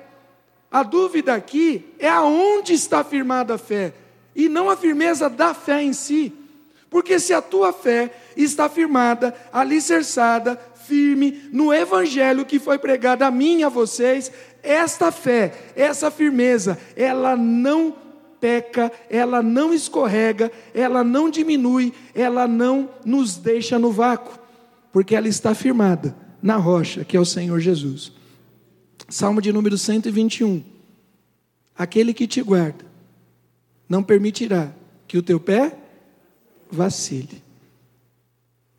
A 0.71 0.83
dúvida 0.83 1.35
aqui 1.35 1.95
é 2.01 2.09
aonde 2.09 2.73
está 2.73 3.05
firmada 3.05 3.55
a 3.55 3.59
fé 3.59 3.95
e 4.35 4.49
não 4.49 4.69
a 4.69 4.77
firmeza 4.77 5.31
da 5.31 5.55
fé 5.55 5.83
em 5.85 5.93
si. 5.93 6.33
Porque 6.91 7.21
se 7.21 7.33
a 7.33 7.41
tua 7.41 7.73
fé 7.73 8.13
está 8.37 8.69
firmada, 8.69 9.35
alicerçada, 9.53 10.61
firme 10.91 11.49
no 11.53 11.73
evangelho 11.73 12.45
que 12.45 12.59
foi 12.59 12.77
pregado 12.77 13.23
a 13.23 13.31
mim 13.31 13.61
e 13.61 13.65
a 13.65 13.69
vocês, 13.69 14.33
esta 14.63 15.11
fé, 15.11 15.73
essa 15.75 16.11
firmeza, 16.11 16.79
ela 16.97 17.37
não 17.37 17.95
peca, 18.41 18.91
ela 19.09 19.43
não 19.43 19.73
escorrega, 19.73 20.51
ela 20.75 21.05
não 21.05 21.31
diminui, 21.31 21.93
ela 22.15 22.49
não 22.49 22.89
nos 23.05 23.37
deixa 23.37 23.79
no 23.79 23.93
vácuo, 23.93 24.39
porque 24.93 25.15
ela 25.15 25.29
está 25.29 25.55
firmada 25.55 26.17
na 26.43 26.57
rocha, 26.57 27.05
que 27.05 27.17
é 27.17 27.21
o 27.21 27.25
Senhor 27.25 27.61
Jesus. 27.61 28.13
Salmo 29.09 29.43
de 29.43 29.53
número 29.53 29.77
121. 29.77 30.63
Aquele 31.77 32.15
que 32.15 32.27
te 32.27 32.43
guarda 32.43 32.85
não 33.89 34.03
permitirá 34.03 34.73
que 35.07 35.19
o 35.19 35.23
teu 35.23 35.41
pé 35.41 35.77
vacile. 36.71 37.43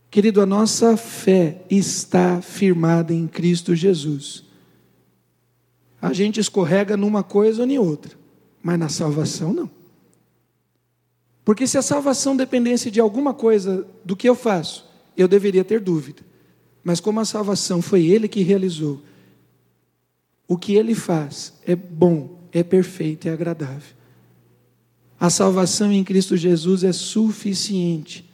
Querido, 0.09 0.41
a 0.41 0.45
nossa 0.45 0.97
fé 0.97 1.63
está 1.69 2.41
firmada 2.41 3.13
em 3.13 3.27
Cristo 3.27 3.75
Jesus. 3.75 4.50
A 6.01 6.13
gente 6.13 6.39
escorrega 6.39 6.97
numa 6.97 7.23
coisa 7.23 7.61
ou 7.61 7.69
em 7.69 7.77
outra. 7.77 8.17
Mas 8.63 8.79
na 8.79 8.89
salvação, 8.89 9.53
não. 9.53 9.69
Porque 11.43 11.67
se 11.67 11.77
a 11.77 11.81
salvação 11.81 12.35
dependesse 12.35 12.89
de 12.89 12.99
alguma 12.99 13.33
coisa 13.33 13.87
do 14.03 14.15
que 14.15 14.27
eu 14.27 14.35
faço, 14.35 14.89
eu 15.17 15.27
deveria 15.27 15.63
ter 15.63 15.79
dúvida. 15.79 16.21
Mas 16.83 16.99
como 16.99 17.19
a 17.19 17.25
salvação 17.25 17.81
foi 17.81 18.05
Ele 18.05 18.27
que 18.27 18.41
realizou, 18.41 19.01
o 20.47 20.57
que 20.57 20.75
Ele 20.75 20.95
faz 20.95 21.53
é 21.65 21.75
bom, 21.75 22.39
é 22.51 22.63
perfeito, 22.63 23.27
é 23.27 23.31
agradável. 23.31 23.95
A 25.19 25.29
salvação 25.29 25.91
em 25.91 26.03
Cristo 26.03 26.35
Jesus 26.35 26.83
é 26.83 26.91
suficiente. 26.91 28.27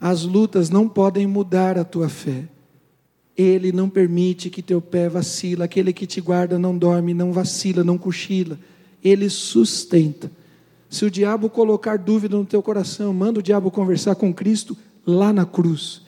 As 0.00 0.22
lutas 0.22 0.70
não 0.70 0.88
podem 0.88 1.26
mudar 1.26 1.76
a 1.78 1.84
tua 1.84 2.08
fé. 2.08 2.48
Ele 3.38 3.70
não 3.70 3.88
permite 3.88 4.50
que 4.50 4.60
teu 4.60 4.82
pé 4.82 5.08
vacila. 5.08 5.64
Aquele 5.64 5.92
que 5.92 6.06
te 6.06 6.20
guarda 6.20 6.58
não 6.58 6.76
dorme, 6.76 7.14
não 7.14 7.32
vacila, 7.32 7.82
não 7.82 7.96
cochila 7.96 8.58
ele 9.02 9.28
sustenta. 9.28 10.30
Se 10.88 11.04
o 11.04 11.10
diabo 11.10 11.50
colocar 11.50 11.98
dúvida 11.98 12.36
no 12.36 12.44
teu 12.44 12.62
coração, 12.62 13.12
manda 13.12 13.40
o 13.40 13.42
diabo 13.42 13.70
conversar 13.70 14.14
com 14.14 14.32
Cristo 14.32 14.76
lá 15.06 15.32
na 15.32 15.44
cruz. 15.44 16.02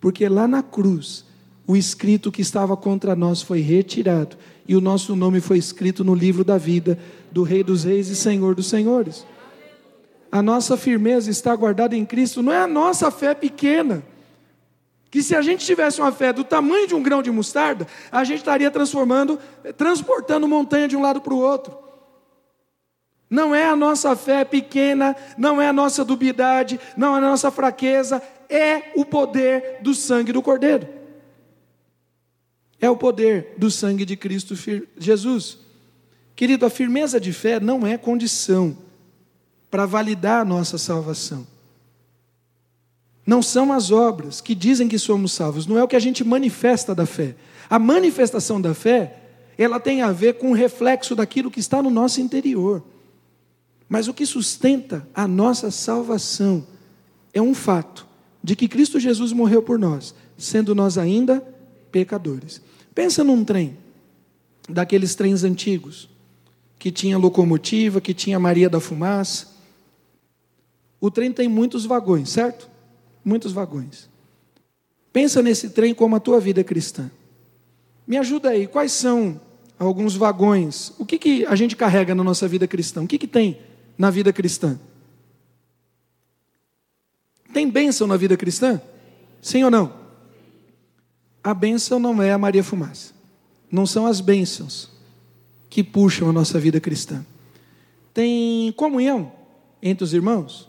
Porque 0.00 0.28
lá 0.28 0.46
na 0.46 0.62
cruz, 0.62 1.24
o 1.66 1.76
escrito 1.76 2.30
que 2.30 2.42
estava 2.42 2.76
contra 2.76 3.16
nós 3.16 3.42
foi 3.42 3.60
retirado 3.60 4.36
e 4.66 4.76
o 4.76 4.80
nosso 4.80 5.16
nome 5.16 5.40
foi 5.40 5.58
escrito 5.58 6.04
no 6.04 6.14
livro 6.14 6.44
da 6.44 6.58
vida 6.58 6.98
do 7.32 7.42
Rei 7.42 7.64
dos 7.64 7.84
Reis 7.84 8.08
e 8.08 8.16
Senhor 8.16 8.54
dos 8.54 8.68
Senhores. 8.68 9.26
a 10.30 10.42
nossa 10.42 10.76
firmeza 10.76 11.30
está 11.30 11.56
guardada 11.56 11.96
em 11.96 12.04
Cristo, 12.04 12.42
não 12.42 12.52
é 12.52 12.58
a 12.58 12.66
nossa 12.66 13.10
fé 13.10 13.34
pequena. 13.34 14.02
Que 15.10 15.22
se 15.22 15.34
a 15.34 15.40
gente 15.40 15.64
tivesse 15.64 16.00
uma 16.00 16.12
fé 16.12 16.32
do 16.32 16.44
tamanho 16.44 16.86
de 16.86 16.94
um 16.94 17.02
grão 17.02 17.22
de 17.22 17.30
mostarda, 17.30 17.86
a 18.12 18.24
gente 18.24 18.38
estaria 18.38 18.70
transformando, 18.70 19.38
transportando 19.76 20.46
montanha 20.46 20.86
de 20.86 20.96
um 20.96 21.02
lado 21.02 21.20
para 21.20 21.32
o 21.32 21.40
outro. 21.40 21.76
Não 23.30 23.54
é 23.54 23.68
a 23.68 23.76
nossa 23.76 24.14
fé 24.16 24.44
pequena, 24.44 25.14
não 25.36 25.60
é 25.60 25.68
a 25.68 25.72
nossa 25.72 26.04
dubiedade, 26.04 26.80
não 26.96 27.14
é 27.14 27.18
a 27.18 27.22
nossa 27.22 27.50
fraqueza, 27.50 28.22
é 28.48 28.92
o 28.96 29.04
poder 29.04 29.78
do 29.82 29.94
sangue 29.94 30.32
do 30.32 30.42
Cordeiro. 30.42 30.88
É 32.80 32.88
o 32.88 32.96
poder 32.96 33.54
do 33.56 33.70
sangue 33.70 34.04
de 34.04 34.16
Cristo 34.16 34.54
Jesus. 34.96 35.58
Querido, 36.34 36.64
a 36.64 36.70
firmeza 36.70 37.20
de 37.20 37.32
fé 37.32 37.58
não 37.58 37.86
é 37.86 37.98
condição 37.98 38.78
para 39.70 39.84
validar 39.84 40.42
a 40.42 40.44
nossa 40.44 40.78
salvação. 40.78 41.46
Não 43.28 43.42
são 43.42 43.74
as 43.74 43.90
obras 43.90 44.40
que 44.40 44.54
dizem 44.54 44.88
que 44.88 44.98
somos 44.98 45.32
salvos, 45.32 45.66
não 45.66 45.76
é 45.76 45.84
o 45.84 45.86
que 45.86 45.94
a 45.94 46.00
gente 46.00 46.24
manifesta 46.24 46.94
da 46.94 47.04
fé. 47.04 47.36
A 47.68 47.78
manifestação 47.78 48.58
da 48.58 48.72
fé, 48.72 49.18
ela 49.58 49.78
tem 49.78 50.00
a 50.00 50.10
ver 50.10 50.38
com 50.38 50.50
o 50.50 50.54
reflexo 50.54 51.14
daquilo 51.14 51.50
que 51.50 51.60
está 51.60 51.82
no 51.82 51.90
nosso 51.90 52.22
interior. 52.22 52.82
Mas 53.86 54.08
o 54.08 54.14
que 54.14 54.24
sustenta 54.24 55.06
a 55.14 55.28
nossa 55.28 55.70
salvação 55.70 56.66
é 57.34 57.42
um 57.42 57.52
fato 57.52 58.06
de 58.42 58.56
que 58.56 58.66
Cristo 58.66 58.98
Jesus 58.98 59.30
morreu 59.30 59.62
por 59.62 59.78
nós, 59.78 60.14
sendo 60.38 60.74
nós 60.74 60.96
ainda 60.96 61.46
pecadores. 61.92 62.62
Pensa 62.94 63.22
num 63.22 63.44
trem, 63.44 63.76
daqueles 64.66 65.14
trens 65.14 65.44
antigos, 65.44 66.08
que 66.78 66.90
tinha 66.90 67.18
locomotiva, 67.18 68.00
que 68.00 68.14
tinha 68.14 68.38
Maria 68.38 68.70
da 68.70 68.80
Fumaça. 68.80 69.48
O 70.98 71.10
trem 71.10 71.30
tem 71.30 71.46
muitos 71.46 71.84
vagões, 71.84 72.30
certo? 72.30 72.77
Muitos 73.24 73.52
vagões. 73.52 74.08
Pensa 75.12 75.42
nesse 75.42 75.70
trem 75.70 75.94
como 75.94 76.16
a 76.16 76.20
tua 76.20 76.38
vida 76.40 76.62
cristã. 76.62 77.10
Me 78.06 78.16
ajuda 78.16 78.50
aí, 78.50 78.66
quais 78.66 78.92
são 78.92 79.40
alguns 79.78 80.16
vagões? 80.16 80.92
O 80.98 81.04
que, 81.04 81.18
que 81.18 81.46
a 81.46 81.54
gente 81.54 81.76
carrega 81.76 82.14
na 82.14 82.24
nossa 82.24 82.48
vida 82.48 82.66
cristã? 82.66 83.02
O 83.02 83.06
que, 83.06 83.18
que 83.18 83.26
tem 83.26 83.58
na 83.96 84.10
vida 84.10 84.32
cristã? 84.32 84.78
Tem 87.52 87.68
bênção 87.68 88.06
na 88.06 88.16
vida 88.16 88.36
cristã? 88.36 88.80
Sim 89.40 89.64
ou 89.64 89.70
não? 89.70 89.92
A 91.42 91.54
bênção 91.54 91.98
não 91.98 92.22
é 92.22 92.32
a 92.32 92.38
Maria 92.38 92.62
Fumaça. 92.62 93.12
Não 93.70 93.86
são 93.86 94.06
as 94.06 94.20
bênçãos 94.20 94.90
que 95.68 95.82
puxam 95.82 96.28
a 96.28 96.32
nossa 96.32 96.58
vida 96.58 96.80
cristã. 96.80 97.24
Tem 98.12 98.72
comunhão 98.72 99.32
entre 99.82 100.04
os 100.04 100.12
irmãos? 100.12 100.68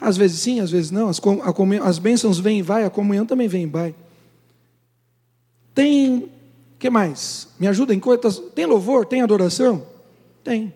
Às 0.00 0.16
vezes 0.16 0.40
sim, 0.40 0.60
às 0.60 0.70
vezes 0.70 0.90
não. 0.90 1.08
As, 1.08 1.20
as 1.82 1.98
bênçãos 1.98 2.38
vêm 2.38 2.58
e 2.58 2.62
vai, 2.62 2.84
a 2.84 2.90
comunhão 2.90 3.26
também 3.26 3.48
vem 3.48 3.62
e 3.62 3.66
vai. 3.66 3.94
Tem, 5.74 6.30
que 6.78 6.90
mais? 6.90 7.48
Me 7.58 7.66
ajuda 7.66 7.94
em 7.94 8.00
coisas. 8.00 8.38
Tem 8.54 8.66
louvor? 8.66 9.06
Tem 9.06 9.22
adoração? 9.22 9.86
Tem. 10.44 10.72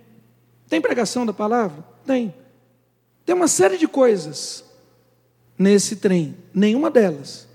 Tem 0.68 0.80
pregação 0.80 1.24
da 1.26 1.32
palavra? 1.32 1.84
Tem. 2.06 2.34
Tem 3.24 3.34
uma 3.34 3.48
série 3.48 3.78
de 3.78 3.86
coisas 3.86 4.64
nesse 5.58 5.96
trem. 5.96 6.34
Nenhuma 6.54 6.90
delas 6.90 7.46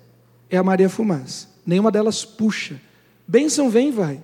é 0.50 0.58
a 0.58 0.64
Maria 0.64 0.90
Fumaça. 0.90 1.48
Nenhuma 1.66 1.92
delas 1.92 2.24
puxa. 2.24 2.80
Bênção 3.28 3.70
vem 3.70 3.90
e 3.90 3.92
vai. 3.92 4.24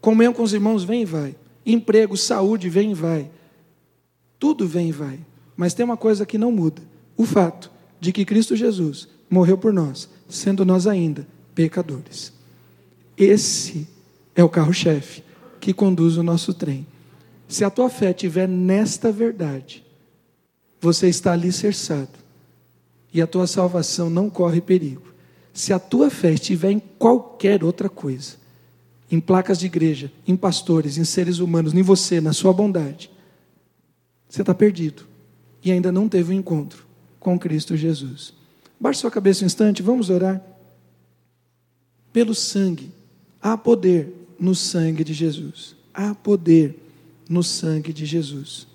Comunhão 0.00 0.32
com 0.32 0.42
os 0.42 0.52
irmãos 0.52 0.84
vem 0.84 1.02
e 1.02 1.06
vai. 1.06 1.34
Emprego, 1.64 2.16
saúde 2.16 2.68
vem 2.68 2.92
e 2.92 2.94
vai. 2.94 3.30
Tudo 4.38 4.66
vem 4.66 4.90
e 4.90 4.92
vai. 4.92 5.18
Mas 5.58 5.74
tem 5.74 5.84
uma 5.84 5.96
coisa 5.96 6.24
que 6.24 6.38
não 6.38 6.52
muda: 6.52 6.80
o 7.16 7.26
fato 7.26 7.68
de 7.98 8.12
que 8.12 8.24
Cristo 8.24 8.54
Jesus 8.54 9.08
morreu 9.28 9.58
por 9.58 9.72
nós, 9.72 10.08
sendo 10.28 10.64
nós 10.64 10.86
ainda 10.86 11.26
pecadores. 11.52 12.32
Esse 13.16 13.88
é 14.36 14.44
o 14.44 14.48
carro-chefe 14.48 15.24
que 15.60 15.74
conduz 15.74 16.16
o 16.16 16.22
nosso 16.22 16.54
trem. 16.54 16.86
Se 17.48 17.64
a 17.64 17.70
tua 17.70 17.90
fé 17.90 18.10
estiver 18.10 18.46
nesta 18.46 19.10
verdade, 19.10 19.84
você 20.80 21.08
está 21.08 21.32
alicerçado 21.32 22.16
e 23.12 23.20
a 23.20 23.26
tua 23.26 23.48
salvação 23.48 24.08
não 24.08 24.30
corre 24.30 24.60
perigo. 24.60 25.12
Se 25.52 25.72
a 25.72 25.78
tua 25.80 26.08
fé 26.08 26.34
estiver 26.34 26.70
em 26.70 26.78
qualquer 26.78 27.64
outra 27.64 27.88
coisa, 27.88 28.36
em 29.10 29.18
placas 29.18 29.58
de 29.58 29.66
igreja, 29.66 30.12
em 30.24 30.36
pastores, 30.36 30.98
em 30.98 31.04
seres 31.04 31.40
humanos, 31.40 31.74
em 31.74 31.82
você, 31.82 32.20
na 32.20 32.32
sua 32.32 32.52
bondade, 32.52 33.10
você 34.28 34.42
está 34.42 34.54
perdido 34.54 35.08
e 35.62 35.72
ainda 35.72 35.90
não 35.90 36.08
teve 36.08 36.32
um 36.32 36.36
encontro 36.36 36.84
com 37.18 37.38
Cristo 37.38 37.76
Jesus. 37.76 38.32
Baixe 38.80 39.00
sua 39.00 39.10
cabeça 39.10 39.44
um 39.44 39.46
instante, 39.46 39.82
vamos 39.82 40.10
orar. 40.10 40.42
Pelo 42.12 42.34
sangue, 42.34 42.92
há 43.40 43.56
poder 43.56 44.12
no 44.38 44.54
sangue 44.54 45.02
de 45.02 45.12
Jesus. 45.12 45.74
Há 45.92 46.14
poder 46.14 46.78
no 47.28 47.42
sangue 47.42 47.92
de 47.92 48.06
Jesus. 48.06 48.66